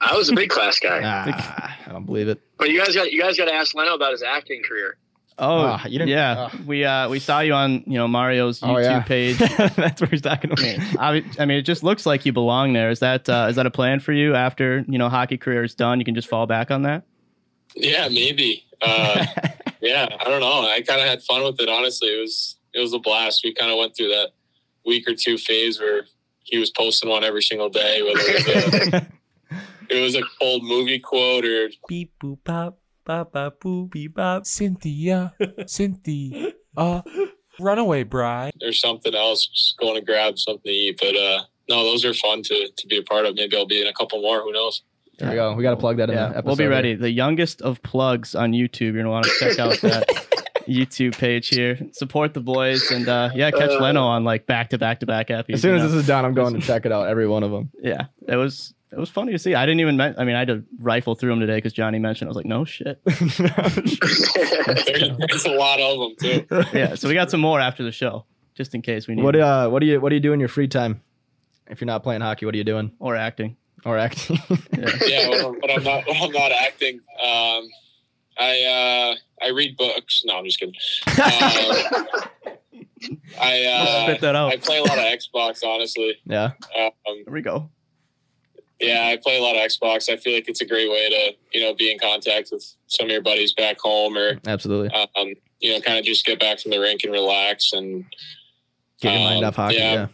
[0.00, 2.40] I was a big class guy, Ah, I don't believe it.
[2.58, 4.96] but you guys got you guys got to ask Leno about his acting career.
[5.38, 6.48] Oh, Ah, you didn't- yeah.
[6.52, 6.56] ah.
[6.66, 9.02] We uh we saw you on you know Mario's Oh, YouTube yeah.
[9.02, 9.38] page.
[9.76, 10.76] That's where he's talking to me.
[11.00, 12.90] I, I mean, it just looks like you belong there.
[12.90, 15.74] Is that uh, is that a plan for you after you know hockey career is
[15.74, 15.98] done?
[15.98, 17.04] You can just fall back on that.
[17.74, 18.64] Yeah, maybe.
[18.82, 19.24] Uh,
[19.80, 20.68] yeah, I don't know.
[20.68, 21.68] I kind of had fun with it.
[21.68, 23.40] Honestly, it was it was a blast.
[23.42, 24.28] We kind of went through that
[24.86, 26.04] week or two phase where
[26.44, 29.06] he was posting one every single day, whether it was a,
[29.90, 32.78] it was a cold movie quote or Beep boop bop.
[33.04, 34.46] Bop bop boo beep bop.
[34.46, 35.34] Cynthia.
[35.66, 36.52] Cynthia.
[36.76, 37.02] Uh,
[37.60, 38.52] runaway bride.
[38.62, 40.98] or something else, just going to grab something to eat.
[41.00, 43.34] But uh, no, those are fun to to be a part of.
[43.36, 44.40] Maybe I'll be in a couple more.
[44.42, 44.82] Who knows?
[45.18, 45.54] There we go.
[45.54, 46.16] We got to plug that in.
[46.16, 46.94] the Yeah, episode we'll be ready.
[46.94, 48.94] The youngest of plugs on YouTube.
[48.94, 50.08] You're gonna want to check out that
[50.66, 51.78] YouTube page here.
[51.92, 55.06] Support the boys and uh, yeah, catch Uh, Leno on like back to back to
[55.06, 55.58] back episodes.
[55.58, 55.88] As soon as know?
[55.88, 57.08] this is done, I'm going to check it out.
[57.08, 57.70] Every one of them.
[57.82, 59.54] yeah, it was it was funny to see.
[59.56, 59.96] I didn't even.
[59.96, 62.28] Men- I mean, I had to rifle through them today because Johnny mentioned.
[62.28, 63.00] I was like, no shit.
[63.04, 63.38] There's,
[65.28, 66.46] there's a lot of them too.
[66.78, 68.24] yeah, so we got some more after the show,
[68.54, 70.40] just in case we need what uh what do you what do you do in
[70.40, 71.02] your free time?
[71.66, 72.92] If you're not playing hockey, what are you doing?
[72.98, 73.56] or acting.
[73.86, 74.38] Or acting?
[74.78, 74.90] Yeah.
[75.06, 77.68] Yeah, when I'm, when I'm not when I'm not acting, um,
[78.38, 80.22] I uh, I read books.
[80.24, 80.74] No, I'm just kidding.
[83.06, 84.52] Um, I uh, Spit that out.
[84.52, 85.62] I play a lot of Xbox.
[85.64, 86.52] Honestly, yeah.
[86.78, 86.90] um,
[87.24, 87.68] There we go.
[88.80, 90.08] yeah, I play a lot of Xbox.
[90.10, 93.06] I feel like it's a great way to you know be in contact with some
[93.06, 94.88] of your buddies back home, or Absolutely.
[95.16, 97.72] um, you know, kind of just get back from the rink and relax.
[97.72, 98.04] And
[99.00, 99.74] Get your mind um, off hockey.
[99.76, 99.92] yeah.
[99.94, 100.06] Yeah.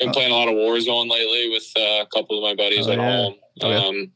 [0.00, 2.92] been playing a lot of Warzone lately with uh, a couple of my buddies Oh,
[2.92, 3.16] at yeah.
[3.16, 3.34] home.
[3.62, 3.76] Oh, yeah.
[3.84, 4.10] Um,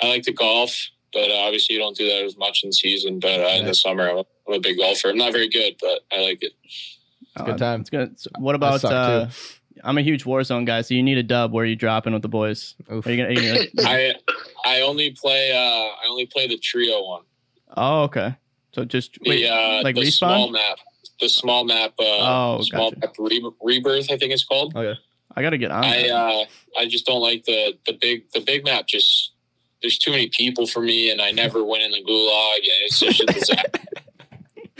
[0.00, 0.76] I like to golf,
[1.14, 3.20] but uh, obviously you don't do that as much in season.
[3.20, 5.08] But uh, in the summer, I'm a, I'm a big golfer.
[5.10, 6.52] I'm not very good, but I like it.
[6.64, 7.80] It's a good time.
[7.82, 8.16] It's good.
[8.38, 8.84] What about?
[8.84, 9.28] Uh,
[9.82, 11.52] I'm a huge Warzone guy, so you need a dub.
[11.52, 12.74] Where are you dropping with the boys?
[12.92, 13.06] Oof.
[13.06, 13.28] Are you gonna?
[13.28, 14.14] Are you gonna I
[14.64, 17.22] I only play uh, I only play the trio one.
[17.76, 18.36] oh, okay.
[18.72, 20.12] So just The wait, uh, like the respawn.
[20.18, 20.78] small map,
[21.20, 21.92] the small map.
[21.98, 23.00] Uh, Oh, small gotcha.
[23.06, 24.10] map re- rebirth.
[24.10, 24.72] I think it's called.
[24.76, 24.94] Oh yeah.
[25.36, 25.84] I gotta get on.
[25.84, 26.44] I uh,
[26.78, 28.86] I just don't like the the big the big map.
[28.86, 29.32] Just
[29.84, 32.98] there's too many people for me, and I never win in the gulag, and it's
[32.98, 33.70] just a disaster.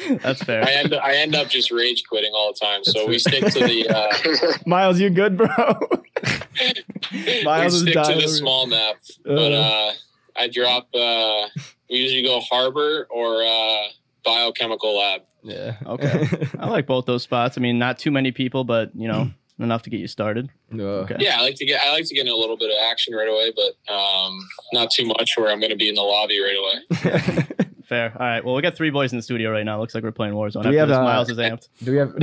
[0.22, 0.66] That's I fair.
[0.66, 2.84] end I end up just rage quitting all the time.
[2.84, 5.48] So we stick to the uh, Miles, you good, bro?
[7.12, 8.96] we Miles is stick to the small map.
[9.24, 9.92] But uh,
[10.36, 10.88] I drop.
[10.94, 11.48] Uh,
[11.90, 13.88] we usually go harbor or uh,
[14.24, 15.20] biochemical lab.
[15.42, 15.76] yeah.
[15.84, 16.48] Okay.
[16.58, 17.58] I like both those spots.
[17.58, 20.50] I mean, not too many people, but you know, enough to get you started.
[20.70, 20.84] No.
[20.86, 21.16] Okay.
[21.18, 23.14] Yeah, I like to get I like to get in a little bit of action
[23.14, 24.38] right away, but um,
[24.72, 27.46] not too much where I'm going to be in the lobby right away.
[27.84, 28.12] Fair.
[28.18, 28.42] All right.
[28.44, 29.78] Well, we got three boys in the studio right now.
[29.78, 30.62] Looks like we're playing Warzone.
[30.62, 31.68] Do we After have, this, uh, Miles is amped.
[31.84, 32.18] Do we have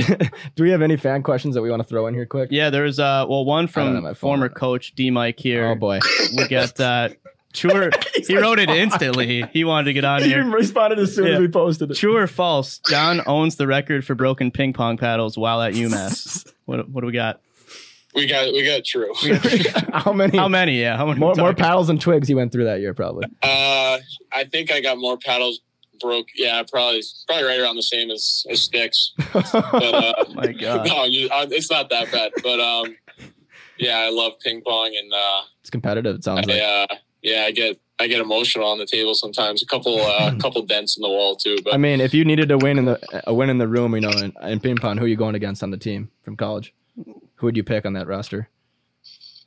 [0.56, 2.48] do we have any fan questions that we want to throw in here quick?
[2.50, 4.14] Yeah, there's uh well one I don't from phone.
[4.14, 5.66] former coach D Mike here.
[5.68, 6.00] Oh boy.
[6.36, 7.10] We got uh
[7.52, 7.90] True.
[8.26, 9.44] he wrote it instantly.
[9.52, 10.42] He wanted to get on He here.
[10.42, 11.34] He responded as soon Yeah.
[11.34, 11.94] as we posted it.
[11.98, 12.80] True or false?
[12.88, 16.50] John owns the record for broken ping pong paddles while at UMass.
[16.64, 17.40] What what do we got?
[18.14, 19.12] We got we got true.
[19.92, 20.36] How many?
[20.36, 20.80] How many?
[20.80, 21.18] Yeah, how many?
[21.18, 23.24] more more paddles and twigs he went through that year probably.
[23.42, 23.98] Uh,
[24.32, 25.60] I think I got more paddles
[26.02, 26.28] broke.
[26.34, 29.12] Yeah, probably probably right around the same as, as sticks.
[29.32, 30.86] But uh, My God.
[30.86, 32.32] no, you, uh, it's not that bad.
[32.42, 32.96] But um,
[33.78, 36.16] yeah, I love ping pong, and uh, it's competitive.
[36.16, 36.62] It sounds I, like.
[36.62, 39.62] uh, yeah, I get I get emotional on the table sometimes.
[39.62, 41.56] A couple uh, couple dents in the wall too.
[41.64, 43.94] But I mean, if you needed to win in the a win in the room,
[43.94, 46.36] you know, in, in ping pong, who are you going against on the team from
[46.36, 46.74] college?
[46.96, 48.48] Who would you pick on that roster?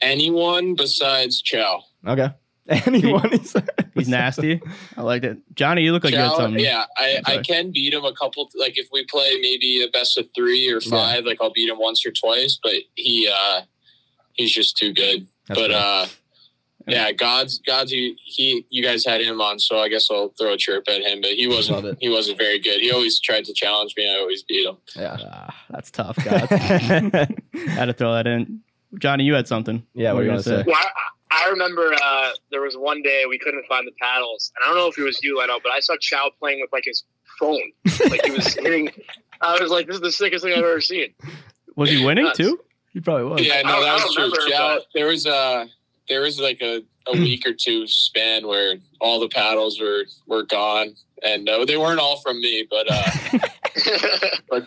[0.01, 1.83] anyone besides Chow.
[2.05, 2.29] Okay.
[2.67, 3.29] Anyone?
[3.29, 3.55] He's,
[3.93, 4.59] He's nasty.
[4.97, 5.37] I liked it.
[5.53, 6.63] Johnny, you look like you had Chow, something.
[6.63, 8.49] yeah, I, I can beat him a couple.
[8.55, 11.77] Like if we play maybe a best of three or five, like I'll beat him
[11.77, 12.59] once or twice.
[12.61, 13.61] But he uh
[14.33, 15.27] he's just too good.
[15.47, 15.79] That's but fair.
[15.79, 16.07] uh
[16.87, 20.53] yeah, God's God's he, he you guys had him on, so I guess I'll throw
[20.53, 21.21] a chirp at him.
[21.21, 22.79] But he wasn't he wasn't very good.
[22.81, 24.09] He always tried to challenge me.
[24.09, 24.77] I always beat him.
[24.95, 25.17] yeah.
[25.21, 26.47] Ah, that's tough, guys.
[26.49, 28.61] had to throw that in.
[28.99, 29.85] Johnny, you had something.
[29.93, 30.63] Yeah, what were do you you wanna gonna say?
[30.67, 30.77] Well,
[31.31, 34.67] I, I remember uh, there was one day we couldn't find the paddles, and I
[34.69, 37.03] don't know if it was you, Leno, but I saw Chow playing with like his
[37.39, 37.71] phone,
[38.09, 38.89] like he was hitting.
[39.41, 41.13] I was like, "This is the sickest thing I've ever seen."
[41.75, 42.59] Was he winning too?
[42.93, 43.45] He probably was.
[43.45, 44.23] Yeah, no, that was true.
[44.25, 45.67] remember, Chow, but- there was a
[46.09, 50.43] there was like a, a week or two span where all the paddles were were
[50.43, 53.11] gone, and no, they weren't all from me, but uh,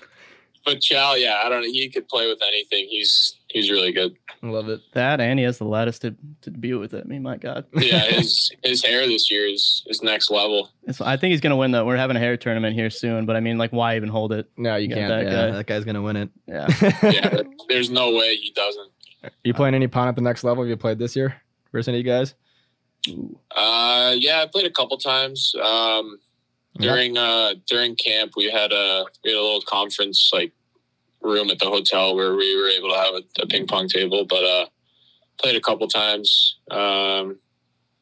[0.65, 1.69] but Chow, yeah, I don't know.
[1.73, 2.87] He could play with anything.
[2.91, 4.15] He's he's really good.
[4.43, 4.81] I love it.
[4.93, 7.03] That and he has the lettuce to, to be with it.
[7.05, 7.65] I mean, my God.
[7.75, 10.71] Yeah, his his hair this year is is next level.
[10.85, 11.87] It's, I think he's gonna win though.
[11.87, 14.51] We're having a hair tournament here soon, but I mean, like, why even hold it?
[14.59, 15.09] No, you Yeah, can't.
[15.09, 15.51] that yeah, guy.
[15.57, 16.31] that guy's gonna win it.
[16.47, 16.67] Yeah.
[17.03, 18.91] Yeah, there's no way he doesn't.
[19.45, 20.63] You playing any pong at the next level?
[20.63, 21.41] Have you played this year
[21.73, 22.35] versus any of you guys?
[23.55, 25.55] Uh, yeah, I played a couple times.
[25.63, 26.19] Um,
[26.79, 30.53] during uh during camp we had a we had a little conference like
[31.21, 34.25] room at the hotel where we were able to have a, a ping pong table
[34.25, 34.67] but uh
[35.39, 37.39] played a couple times um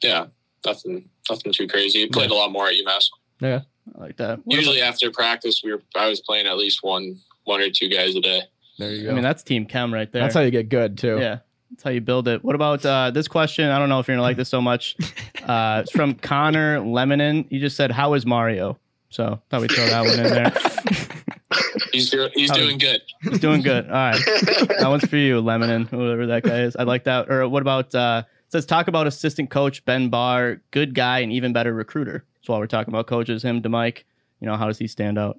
[0.02, 0.26] yeah
[0.64, 3.06] nothing nothing too crazy played a lot more at umass
[3.40, 3.60] Yeah,
[3.96, 4.40] I like that.
[4.44, 7.88] What usually after practice we were i was playing at least one one or two
[7.88, 8.42] guys a day
[8.78, 9.10] There you go.
[9.10, 10.22] I mean, that's team chem right there.
[10.22, 11.18] That's how you get good too.
[11.18, 11.38] Yeah,
[11.70, 12.44] that's how you build it.
[12.44, 13.68] What about uh, this question?
[13.70, 14.96] I don't know if you're gonna like this so much.
[15.46, 17.46] Uh, it's from Connor Lemonin.
[17.48, 20.52] He just said, "How is Mario?" So thought we'd throw that one in there.
[21.92, 22.54] he's doing he's Oh.
[22.54, 23.86] doing good He's doing good.
[23.86, 24.20] All right,
[24.80, 26.74] that one's for you, Lemonin, whoever that guy is.
[26.74, 27.30] I like that.
[27.30, 27.94] Or what about?
[27.94, 32.24] Uh, it says talk about assistant coach Ben Barr, good guy and even better recruiter.
[32.42, 34.04] So while we're talking about coaches, him to Mike,
[34.40, 35.38] you know, how does he stand out?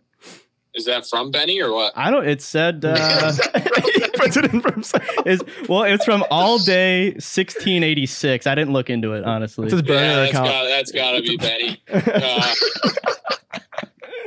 [0.75, 2.27] Is that from benny or what I don't.
[2.27, 2.83] It said.
[2.85, 3.31] Uh,
[3.83, 5.03] he puts it in for himself.
[5.25, 8.47] is well, it's from all day 1686.
[8.47, 9.67] I didn't look into it honestly.
[9.67, 10.47] It's burner yeah, that's account.
[10.47, 12.53] got that's gotta be benny uh,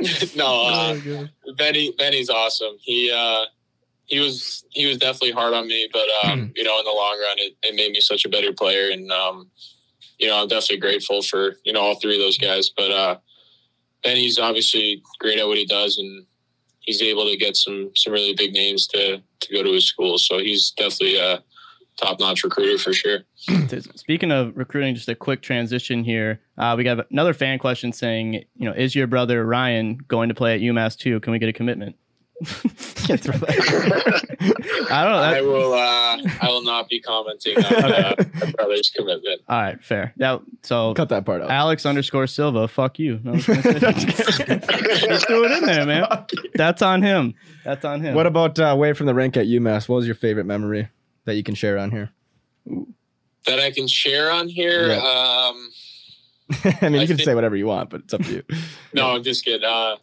[0.37, 1.26] no uh,
[1.57, 2.76] Benny Benny's awesome.
[2.81, 3.44] He uh
[4.07, 7.18] he was he was definitely hard on me, but um, you know, in the long
[7.20, 9.50] run it, it made me such a better player and um
[10.18, 12.70] you know, I'm definitely grateful for, you know, all three of those guys.
[12.76, 13.18] But uh
[14.03, 16.26] Benny's obviously great at what he does and
[16.81, 20.19] he's able to get some some really big names to to go to his school.
[20.19, 21.43] So he's definitely a
[21.97, 23.21] top notch recruiter for sure.
[23.97, 26.40] Speaking of recruiting, just a quick transition here.
[26.57, 30.35] Uh, we got another fan question saying, you know, is your brother Ryan going to
[30.35, 31.21] play at UMass too?
[31.21, 31.97] Can we get a commitment?
[33.07, 34.37] Can't throw that.
[34.90, 35.18] I don't know.
[35.18, 39.42] I will uh I will not be commenting on uh, my brother's commitment.
[39.48, 40.14] all right, fair.
[40.16, 41.50] Now, So Cut that part out.
[41.50, 43.20] Alex underscore Silva, fuck you.
[43.22, 46.07] No, I was Just threw it in there, man.
[46.55, 47.35] That's on him.
[47.64, 48.14] That's on him.
[48.14, 49.88] What about uh, away from the rank at UMass?
[49.88, 50.88] What was your favorite memory
[51.26, 52.11] that you can share on here?
[53.46, 54.88] That I can share on here.
[54.88, 55.50] Yeah.
[55.53, 55.70] Um
[56.83, 58.42] I mean, you can think- say whatever you want, but it's up to you.
[58.92, 59.64] No, I'm just kidding.
[59.68, 59.96] Uh,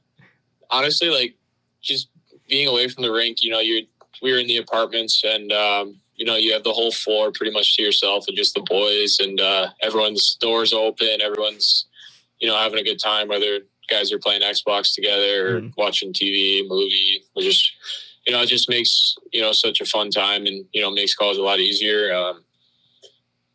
[0.69, 1.35] honestly, like
[1.81, 2.09] just
[2.47, 3.81] being away from the rink, you know, you're
[4.21, 7.51] we were in the apartments and um, you know, you have the whole floor pretty
[7.51, 11.85] much to yourself and just the boys and uh, everyone's doors open, everyone's
[12.39, 15.73] you know having a good time, whether guys are playing Xbox together or Mhm.
[15.77, 17.71] watching TV, movie, or just
[18.25, 21.13] you know, it just makes you know such a fun time and you know makes
[21.15, 22.13] college a lot easier.
[22.13, 22.43] Um,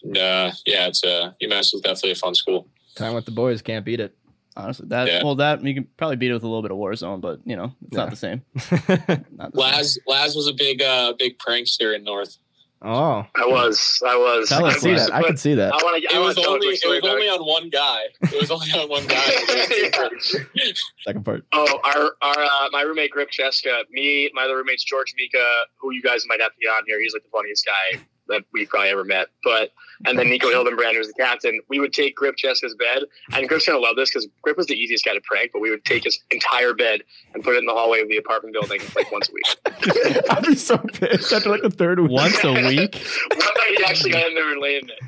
[0.05, 2.69] and, uh, yeah, it's uh, UMass is definitely a fun school.
[2.95, 4.17] Time with the boys can't beat it.
[4.57, 5.23] Honestly, that Yeah.
[5.25, 7.57] well, that you can probably beat it with a little bit of Warzone, but you
[7.57, 7.99] know, it's Yeah.
[8.03, 8.43] not the same.
[8.55, 9.51] Not the same.
[9.55, 12.37] Laz Laz was a big uh big prankster in North.
[12.85, 14.49] oh, I was, I was.
[14.49, 15.07] Tell I us, can see Laz.
[15.07, 15.15] that.
[15.15, 15.73] I can see that.
[15.73, 16.09] I want to.
[16.09, 18.01] It I was want to tell a only it was only on one guy.
[18.23, 19.23] It was only on one guy.
[21.05, 21.45] Second part.
[21.53, 25.45] Oh, our our uh, my roommate Grip Cheska, me, my other roommates George Mika,
[25.79, 27.01] who you guys might have to get on here.
[27.01, 28.01] He's like the funniest guy
[28.33, 29.29] that we probably ever met.
[29.45, 29.71] But
[30.05, 31.61] and then Nico Hildenbrand, who's the captain.
[31.69, 34.75] We would take Grip Cheska's bed, and Grip's gonna love this because Grip was the
[34.75, 35.51] easiest guy to prank.
[35.53, 37.03] But we would take his entire bed
[37.35, 40.25] and put it in the hallway of the apartment building like once a week.
[40.31, 42.11] I'd be so pissed after like the third week.
[42.11, 42.95] Once a week.
[43.31, 44.99] One night he actually got in there and lay in it.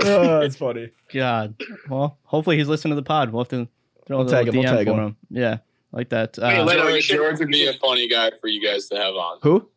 [0.04, 0.90] oh, that's funny.
[1.12, 1.54] God.
[1.88, 3.30] Well, hopefully he's listening to the pod.
[3.30, 3.68] We'll have to
[4.06, 4.98] throw We'll a tag little him, we'll tag for him.
[5.08, 5.16] him.
[5.30, 5.58] Yeah,
[5.92, 6.36] like that.
[6.36, 8.86] Hey, Uh, let- Leno, you George, George would be a funny guy for you guys
[8.88, 9.38] to have on.
[9.42, 9.68] Who?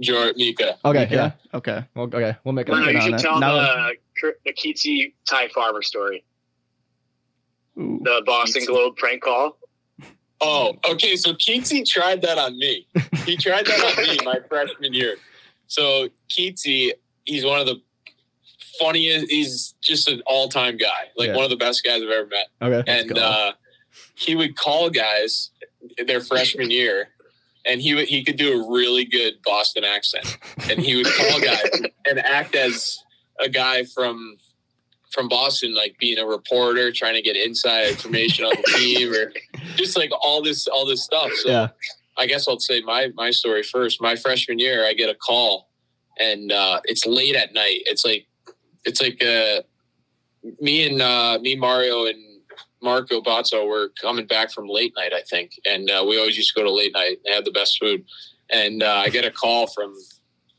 [0.00, 0.76] George Mika.
[0.84, 1.16] Okay, yeah.
[1.16, 1.30] yeah.
[1.54, 1.84] Okay.
[1.94, 2.72] Well, okay, we'll make it.
[2.72, 3.18] Leno, no, you should it.
[3.20, 3.90] tell Now-
[4.22, 6.24] the the Keatsy Ty Farmer story,
[7.78, 8.00] Ooh.
[8.02, 8.66] the Boston Keatsy.
[8.66, 9.58] Globe prank call.
[10.40, 11.16] Oh, okay.
[11.16, 12.86] So Keatsy tried that on me.
[13.24, 15.16] He tried that on me my freshman year.
[15.66, 16.92] So Keatsy,
[17.24, 17.80] he's one of the
[18.78, 19.30] funniest.
[19.30, 21.36] He's just an all-time guy, like Yeah.
[21.36, 22.46] one of the best guys I've ever met.
[22.62, 22.90] Okay.
[22.90, 23.52] and uh,
[24.16, 25.50] he would call guys
[26.06, 27.08] their freshman year,
[27.66, 31.70] and he he could do a really good Boston accent, and he would call guys
[32.08, 32.98] and act as
[33.40, 34.36] a guy from
[35.10, 39.32] from Boston, like being a reporter, trying to get inside information on the team, or
[39.76, 41.30] just like all this all this stuff.
[41.36, 41.68] So yeah.
[42.16, 44.00] I guess I'll say my my story first.
[44.00, 45.70] My freshman year, I get a call,
[46.18, 47.80] and uh, it's late at night.
[47.86, 48.26] It's like
[48.84, 49.62] it's like uh,
[50.60, 52.33] me and uh, me Mario and
[52.84, 56.54] Marco Bazzo were coming back from late night, I think, and uh, we always used
[56.54, 57.18] to go to late night.
[57.24, 58.04] and have the best food,
[58.50, 59.94] and uh, I get a call from.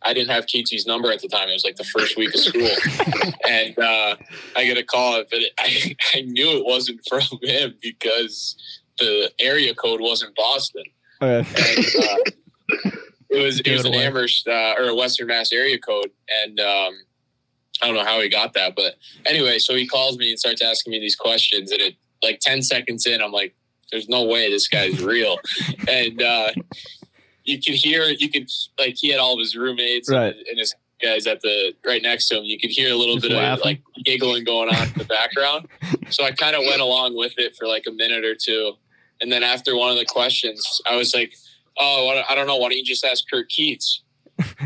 [0.02, 1.50] I didn't have Keatsy's number at the time.
[1.50, 2.70] It was like the first week of school,
[3.50, 4.16] and uh,
[4.56, 8.56] I get a call, but it, I, I knew it wasn't from him because
[9.00, 10.84] the area code wasn't Boston
[11.22, 11.38] Okay.
[11.58, 12.92] and uh,
[13.30, 13.94] it was it was an.
[13.94, 16.12] Amherst uh, or a Western Mass area code,
[16.44, 16.94] and um,
[17.82, 20.62] I don't know how he got that, but anyway, so he calls me and starts
[20.62, 23.54] asking me these questions, and it like ten seconds in, I'm like,
[23.92, 25.38] "There's no way this guy's real,"
[25.90, 26.50] and uh,
[27.44, 30.36] you could hear, you could like he had all of his roommates Right.
[30.36, 32.44] and, and his guys at the right next to him.
[32.46, 33.62] You could hear a little Just bit laughing.
[33.62, 35.68] of like giggling going on in the background.
[36.10, 38.74] So I kind of went along with it for like a minute or two.
[39.22, 41.34] And then after one of the questions, I was like,
[41.78, 42.56] "Oh, I don't know.
[42.58, 44.02] Why don't you just ask Kurt Keats?"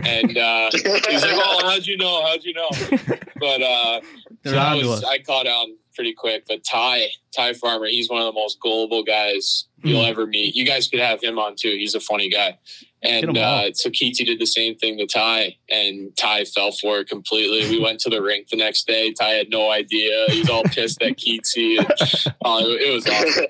[0.03, 2.23] And uh, he's like, "Oh, how'd you know?
[2.25, 2.69] How'd you know?"
[3.39, 4.01] But uh,
[4.45, 5.03] so I, was.
[5.03, 6.45] I caught on pretty quick.
[6.47, 10.09] But Ty, Ty Farmer, he's one of the most gullible guys you'll Hmm.
[10.11, 10.55] ever meet.
[10.55, 11.71] You guys could have him on too.
[11.77, 12.57] He's a funny guy.
[13.03, 13.65] Get And 'em all.
[13.65, 17.69] uh, so Keatsy did the same thing to Ty, and Ty fell for it completely.
[17.69, 19.11] We went to the rink the next day.
[19.11, 20.25] Ty had no idea.
[20.29, 21.79] He's all pissed at Keatsy.
[21.79, 23.45] And, oh, it, it was awesome.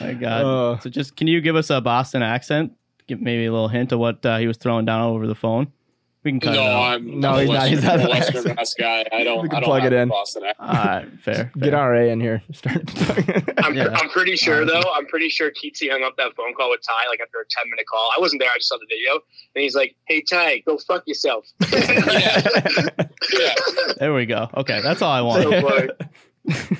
[0.00, 0.44] My God.
[0.44, 2.72] Uh, so just can you give us a Boston accent?
[3.08, 5.72] Give maybe a little hint of what uh, he was throwing down over the phone.
[6.22, 6.82] We can cut no, it out.
[6.82, 7.68] I'm No, he's a not.
[7.68, 8.54] He's not I'm a an Western.
[8.54, 9.04] Mass guy.
[9.10, 9.42] I don't.
[9.42, 10.08] We can I don't plug have it in.
[10.10, 10.68] Boston accent.
[10.68, 11.52] All right, fair.
[11.58, 11.72] get.
[11.72, 12.42] RA in here.
[12.52, 12.82] Start.
[13.64, 13.88] I'm, Yeah.
[13.94, 14.82] I'm pretty sure um, though.
[14.94, 17.70] I'm pretty sure Keatsy hung up that phone call with Ty like after a 10
[17.70, 18.10] minute call.
[18.14, 18.50] I wasn't there.
[18.50, 19.14] I just saw the video,
[19.54, 21.46] and he's like, "Hey Ty, go fuck yourself."
[23.38, 23.54] Yeah,
[23.98, 24.48] There we go.
[24.56, 25.94] Okay, that's all I So wanted.
[26.46, 26.76] funny.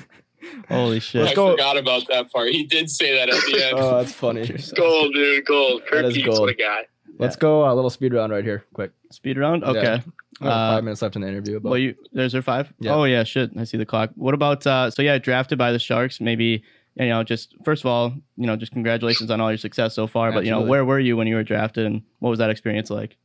[0.69, 1.27] Holy shit.
[1.27, 1.51] I go.
[1.51, 2.49] forgot about that part.
[2.49, 3.77] He did say that at the end.
[3.79, 4.45] oh, that's funny.
[4.75, 5.81] gold, dude, gold.
[5.83, 6.39] That Kurt Keats, gold.
[6.41, 6.83] what a guy.
[7.19, 8.91] Let's go a little speed round right here, quick.
[9.11, 9.63] Speed round?
[9.63, 10.01] Okay.
[10.41, 10.47] Yeah.
[10.47, 11.59] Uh, five minutes left in the interview.
[11.59, 12.73] But Well, you there's there five.
[12.79, 12.95] Yeah.
[12.95, 13.51] Oh yeah, shit.
[13.57, 14.09] I see the clock.
[14.15, 14.89] What about uh?
[14.89, 16.19] So yeah, drafted by the Sharks.
[16.19, 16.63] Maybe
[16.95, 20.07] you know, just first of all, you know, just congratulations on all your success so
[20.07, 20.31] far.
[20.31, 22.89] But you know, where were you when you were drafted, and what was that experience
[22.89, 23.17] like?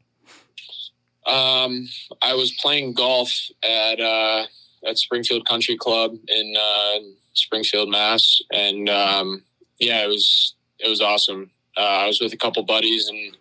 [1.27, 1.88] Um,
[2.22, 3.31] I was playing golf
[3.64, 4.46] at uh,
[4.87, 6.99] at Springfield Country Club in uh,
[7.33, 9.42] Springfield, Mass, and um,
[9.81, 11.51] yeah, it was it was awesome.
[11.77, 13.37] Uh, I was with a couple buddies, and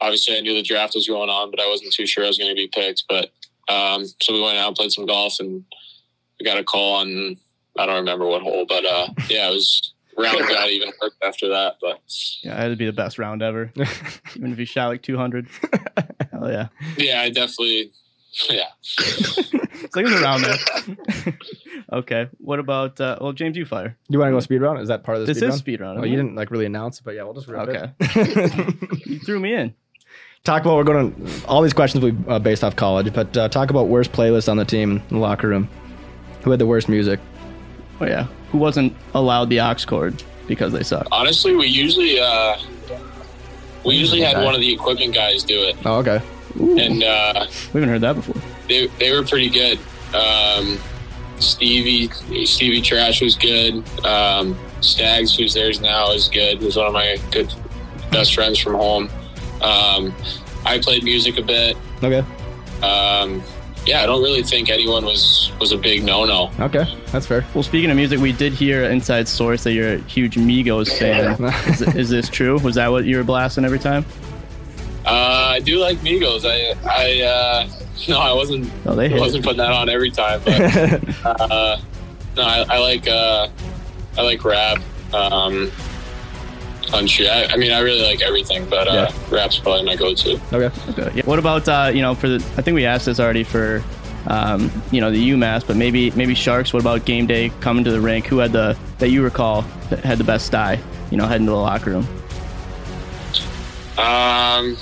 [0.00, 2.38] obviously I knew the draft was going on, but I wasn't too sure I was
[2.38, 3.04] going to be picked.
[3.08, 3.30] But
[3.68, 5.64] um, so we went out and played some golf, and
[6.38, 7.36] we got a call on
[7.78, 11.48] I don't remember what hole, but uh, yeah, it was round got even worked after
[11.50, 11.76] that.
[11.80, 12.00] But
[12.42, 13.72] Yeah, it had to be the best round ever,
[14.36, 15.46] even if you shot like 200.
[16.32, 17.92] Hell yeah, yeah, I definitely
[18.50, 18.64] yeah.
[18.82, 21.34] it's like it was around there.
[21.92, 23.00] okay, what about?
[23.00, 23.88] Uh, well, James, you fire.
[23.88, 24.80] Do you want to go speed round?
[24.80, 25.58] Is that part of the This speed is round?
[25.58, 25.98] speed round.
[26.00, 27.90] Oh, you didn't like really announce it, but yeah, we'll just rip Okay.
[28.00, 29.06] it.
[29.06, 29.74] You threw me in.
[30.48, 33.36] Talk about we're going to all these questions will be uh, based off college, but
[33.36, 35.68] uh, talk about worst playlist on the team in the locker room.
[36.42, 37.20] Who had the worst music?
[38.00, 41.06] Oh yeah, who wasn't allowed the aux cord because they suck?
[41.12, 42.56] Honestly, we usually uh,
[43.84, 46.20] we usually had one of the equipment guys do it, Oh, okay.
[46.58, 48.40] and uh, We haven't heard that before.
[48.68, 49.78] they they were pretty good.
[50.14, 50.78] Um,
[51.40, 52.08] Stevie
[52.46, 53.84] Stevie Trash was good.
[54.04, 56.60] Um, Stags, who's theirs now, is good.
[56.62, 57.52] Was one of my good
[58.10, 59.10] best friends from home.
[59.62, 60.14] Um,
[60.64, 61.76] I played music a bit.
[62.02, 62.24] Okay.
[62.82, 63.42] Um,
[63.86, 66.50] yeah, I don't really think anyone was was a big no no.
[66.60, 66.84] Okay.
[67.06, 67.44] That's fair.
[67.54, 71.42] Well, speaking of music, we did hear inside source that you're a huge Migos fan.
[71.72, 72.58] is, is this true?
[72.58, 74.04] Was that what you were blasting every time?
[75.06, 76.44] Uh, I do like Migos.
[76.44, 77.68] I I uh,
[78.08, 79.46] no, I wasn't Oh, they I wasn't it.
[79.46, 80.60] putting that on every time, but
[81.24, 81.78] uh,
[82.36, 83.48] no, I, I like uh,
[84.18, 84.82] I like rap.
[85.14, 85.72] Um,
[86.90, 87.28] country.
[87.28, 90.40] I, I mean, I really like everything, but uh, rap's probably my go-to.
[90.52, 90.70] okay.
[90.90, 91.10] Okay.
[91.16, 91.22] Yeah.
[91.24, 92.36] What about uh, you know for the?
[92.56, 93.82] I think we asked this already for.
[94.26, 96.74] Um, you know the UMass, but maybe maybe Sharks.
[96.74, 98.26] What about game day coming to the rink?
[98.26, 100.78] Who had the that you recall that had the best style?
[101.10, 102.06] You know, heading to the locker room.
[103.96, 104.76] Um,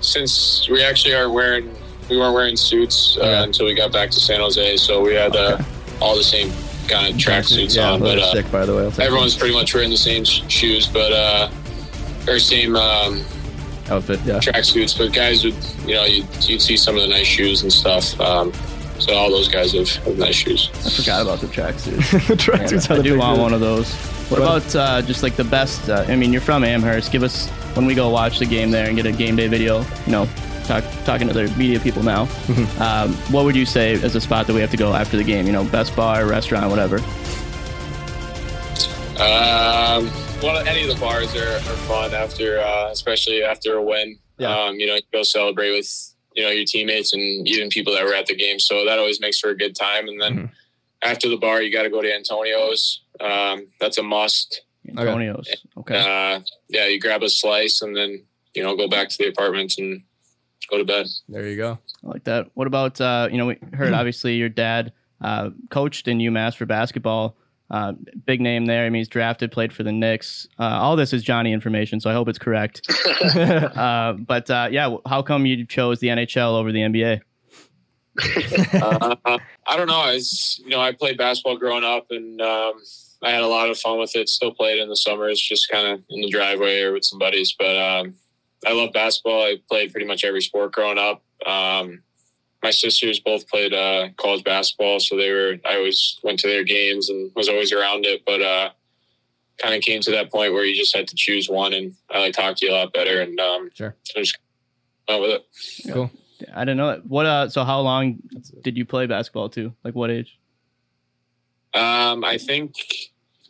[0.00, 1.70] since we actually are wearing,
[2.08, 3.42] we weren't wearing suits uh, Okay.
[3.44, 5.58] until we got back to San Jose, so we had uh,
[6.00, 6.50] all the same
[6.90, 8.00] kind of track suits yeah, on.
[8.00, 8.86] But uh, sick, by the way.
[9.04, 11.50] Everyone's pretty much wearing the same sh- shoes, but uh,
[12.28, 13.24] or same um,
[13.88, 14.20] outfit.
[14.24, 14.40] Yeah.
[14.40, 14.94] track suits.
[14.94, 15.54] But guys would,
[15.86, 18.18] you know, you'd, you'd see some of the nice shoes and stuff.
[18.20, 18.52] Um,
[18.98, 20.68] so all those guys have, have nice shoes.
[20.84, 22.10] I forgot about the tracksuits.
[22.28, 23.42] the Tracksuits I are do big want deal.
[23.44, 23.92] one of those.
[24.30, 25.88] What What- about uh, just like the best?
[25.88, 27.10] Uh, I mean, you're from Amherst.
[27.10, 29.80] Give us when we go watch the game there and get a game day video.
[30.06, 30.28] You know,
[30.70, 32.26] talk, talking to their media people now.
[32.26, 32.80] Mm-hmm.
[32.82, 35.24] Um, what would you say is a spot that we have to go after the
[35.24, 35.46] game?
[35.46, 36.98] You know, best bar, restaurant, whatever.
[39.18, 40.10] Um,
[40.42, 44.18] well, any of the bars are, are fun after, uh, especially after a win.
[44.38, 44.56] Yeah.
[44.58, 48.04] Um, you know, you go celebrate with you know your teammates and even people that
[48.04, 48.58] were at the game.
[48.58, 50.08] So that always makes for a good time.
[50.08, 50.50] And then Mhm.
[51.02, 53.00] after the bar, you got to go to Antonio's.
[53.20, 54.62] Um, that's a must.
[54.88, 55.48] Antonio's.
[55.76, 55.98] Okay.
[55.98, 59.74] Uh, yeah, you grab a slice and then you know go back to the apartment
[59.76, 60.02] and
[60.70, 61.06] go to bed.
[61.28, 61.78] There you go.
[62.04, 62.50] I like that.
[62.54, 66.66] What about uh, you know we heard obviously your dad uh, coached in UMass for
[66.66, 67.36] basketball.
[67.70, 67.92] Uh,
[68.26, 68.84] big name there.
[68.84, 70.48] I mean, he's drafted, played for the Knicks.
[70.58, 72.90] Uh, all this is Johnny information, so I hope it's correct.
[73.36, 77.20] uh, but uh, yeah, how come you chose the NHL over the NBA?
[78.82, 80.00] uh, I don't know.
[80.00, 82.74] I was, you know, I played basketball growing up, and um,
[83.22, 84.28] I had a lot of fun with it.
[84.28, 87.54] Still played in the summers, just kind of in the driveway or with some buddies.
[87.56, 88.14] But um,
[88.66, 89.42] I love basketball.
[89.42, 91.22] I played pretty much every sport growing up.
[91.46, 92.02] Um,
[92.62, 95.56] my sisters both played uh, college basketball, so they were.
[95.66, 98.22] I always went to their games and was always around it.
[98.26, 98.70] But uh,
[99.58, 102.18] kind of came to that point where you just had to choose one, and I
[102.20, 103.96] liked hockey a lot better, and um, Sure.
[104.02, 104.38] so I just
[105.08, 105.92] went with it.
[105.92, 106.10] Cool.
[106.54, 107.06] I didn't know that.
[107.06, 107.24] What?
[107.26, 108.18] Uh, so how long
[108.62, 109.72] did you play basketball too?
[109.84, 110.38] Like what age?
[111.72, 112.74] Um, I think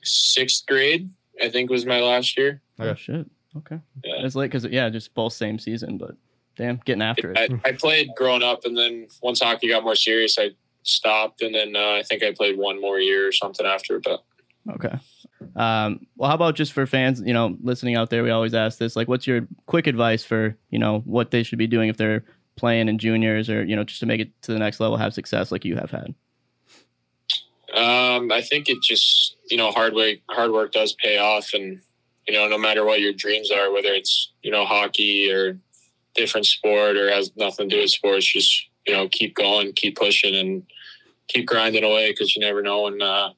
[0.03, 1.11] sixth grade,
[1.43, 2.61] I think was my last year.
[2.79, 3.27] Oh shit.
[3.57, 3.81] Okay.
[4.05, 4.25] Yeah.
[4.25, 6.13] It's late because yeah, just both same season, but
[6.57, 7.53] damn, getting after it.
[7.65, 10.51] I, I played growing up, and then once hockey got more serious, I
[10.83, 13.99] stopped, and then uh, I think I played one more year or something after.
[14.01, 14.25] But
[14.75, 14.97] Okay.
[15.57, 18.23] Um, well, how about just for fans, you know, listening out there?
[18.23, 21.59] We always ask this, like, what's your quick advice for, you know, what they should
[21.59, 22.25] be doing if they're
[22.57, 25.15] playing in juniors or, you know, just to make it to the next level, have
[25.15, 26.15] success like you have had?
[27.75, 31.81] um, I think it just you know hard work hard work does pay off, and
[32.27, 35.59] you know no matter what your dreams are, whether it's you know hockey or
[36.15, 39.97] different sport or has nothing to do with sports, just you know keep going, keep
[39.97, 40.63] pushing, and
[41.29, 43.31] keep grinding away because you never know when uh,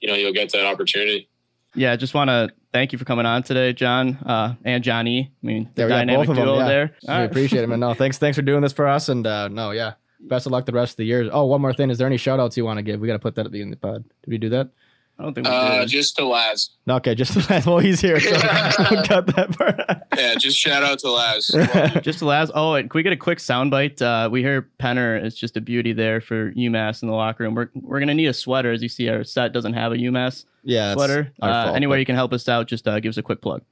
[0.00, 1.28] you know you'll get that opportunity.
[1.74, 5.30] Yeah, I just want to thank you for coming on today, John uh, and Johnny.
[5.42, 6.66] I mean, the Yeah, dynamic both of them, yeah.
[6.66, 6.96] there.
[7.02, 7.24] We All right.
[7.30, 7.78] appreciate it, man.
[7.80, 9.10] No, thanks, thanks for doing this for us.
[9.10, 11.28] And uh, no, yeah, best of luck the rest of the year.
[11.30, 11.90] Oh, one more thing.
[11.90, 12.98] Is there any shout outs you want to give?
[13.00, 14.04] We got to put that at the end of the pod.
[14.22, 14.70] Did we do that?
[15.18, 15.88] I don't think we Uh, did.
[15.88, 18.20] just to Laz, okay, just to well, he's here.
[18.20, 18.30] So
[18.90, 19.80] we'll cut that part.
[20.16, 21.48] yeah, just shout out to Laz.
[22.02, 22.52] Just the last.
[22.54, 24.00] Oh, and can we get a quick soundbite?
[24.00, 27.54] Uh, we hear Penner is just a beauty there for UMass in the locker room.
[27.56, 30.44] We're we're gonna need a sweater, as you see, our set doesn't have a UMass
[30.62, 31.32] yeah, sweater.
[31.42, 33.22] our Uh, fault, anywhere but- you can help us out, just uh, give us a
[33.22, 33.62] quick plug.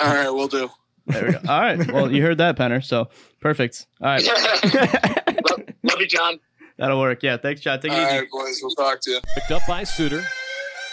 [0.00, 0.70] All right, we'll do.
[1.06, 1.40] There we go.
[1.48, 1.92] All right.
[1.92, 2.84] Well, you heard that, Penner.
[2.84, 3.08] So
[3.40, 3.86] perfect.
[4.00, 6.38] All right, love, love you, John.
[6.80, 7.22] That'll work.
[7.22, 7.36] Yeah.
[7.36, 7.78] Thanks, John.
[7.80, 8.18] Take it All easy.
[8.18, 9.20] right, boys, we'll talk to you.
[9.36, 10.22] Picked up by Suter.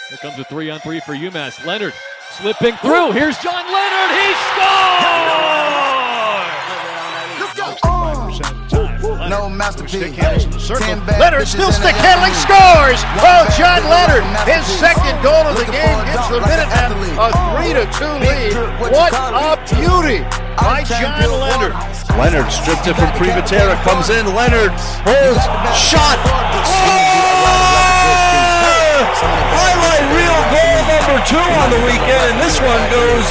[0.08, 1.66] Here comes a three on three for UMass.
[1.66, 1.92] Leonard
[2.30, 3.12] slipping through.
[3.12, 4.16] Here's John Leonard.
[4.16, 5.47] He scores!
[9.28, 10.16] No masterpiece.
[10.80, 12.96] Ten bad Leonard still in stick handling, scores!
[13.20, 16.56] Oh, One John Leonard, his second goal of the game for a gets the like
[16.56, 17.28] an Minutemen a
[17.60, 18.56] 3 to 2 lead.
[18.80, 20.24] What you What call a beauty
[20.56, 21.76] by I'm John Leonard.
[22.16, 24.72] Leonard stripped it from Privatera, comes in, Leonard
[25.04, 25.44] holds,
[25.76, 26.16] shot!
[29.12, 30.27] Highlight reel
[31.08, 33.24] goal number two on the weekend, and this one goes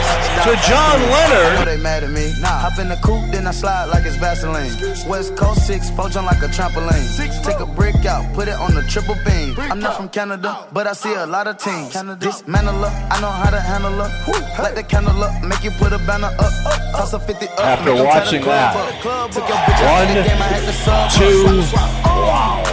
[0.46, 1.68] to John Know Leonard.
[1.68, 2.34] they mad at me.
[2.42, 4.72] Hop in the coupe, then I slide like it's Vaseline.
[5.08, 7.06] West Coast 6, poach on like a trampoline.
[7.44, 9.56] Take a brick out, put it on the triple beam.
[9.58, 11.94] I'm not from Canada, but I see a lot of teams.
[12.20, 14.12] Dismantle up, I know how to handle up.
[14.60, 16.54] Light the candle up, make you put a banner up.
[16.96, 17.60] Toss a 50 up.
[17.60, 19.02] After make 'em tie the watching that, up.
[19.02, 21.12] Club Took your bitch out of the one, game, I had to sub.
[21.12, 22.64] two, wow.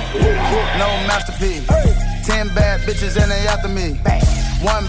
[0.78, 1.66] No masterpiece.
[2.26, 4.00] Ten bad bitches and they after me.
[4.64, 4.82] One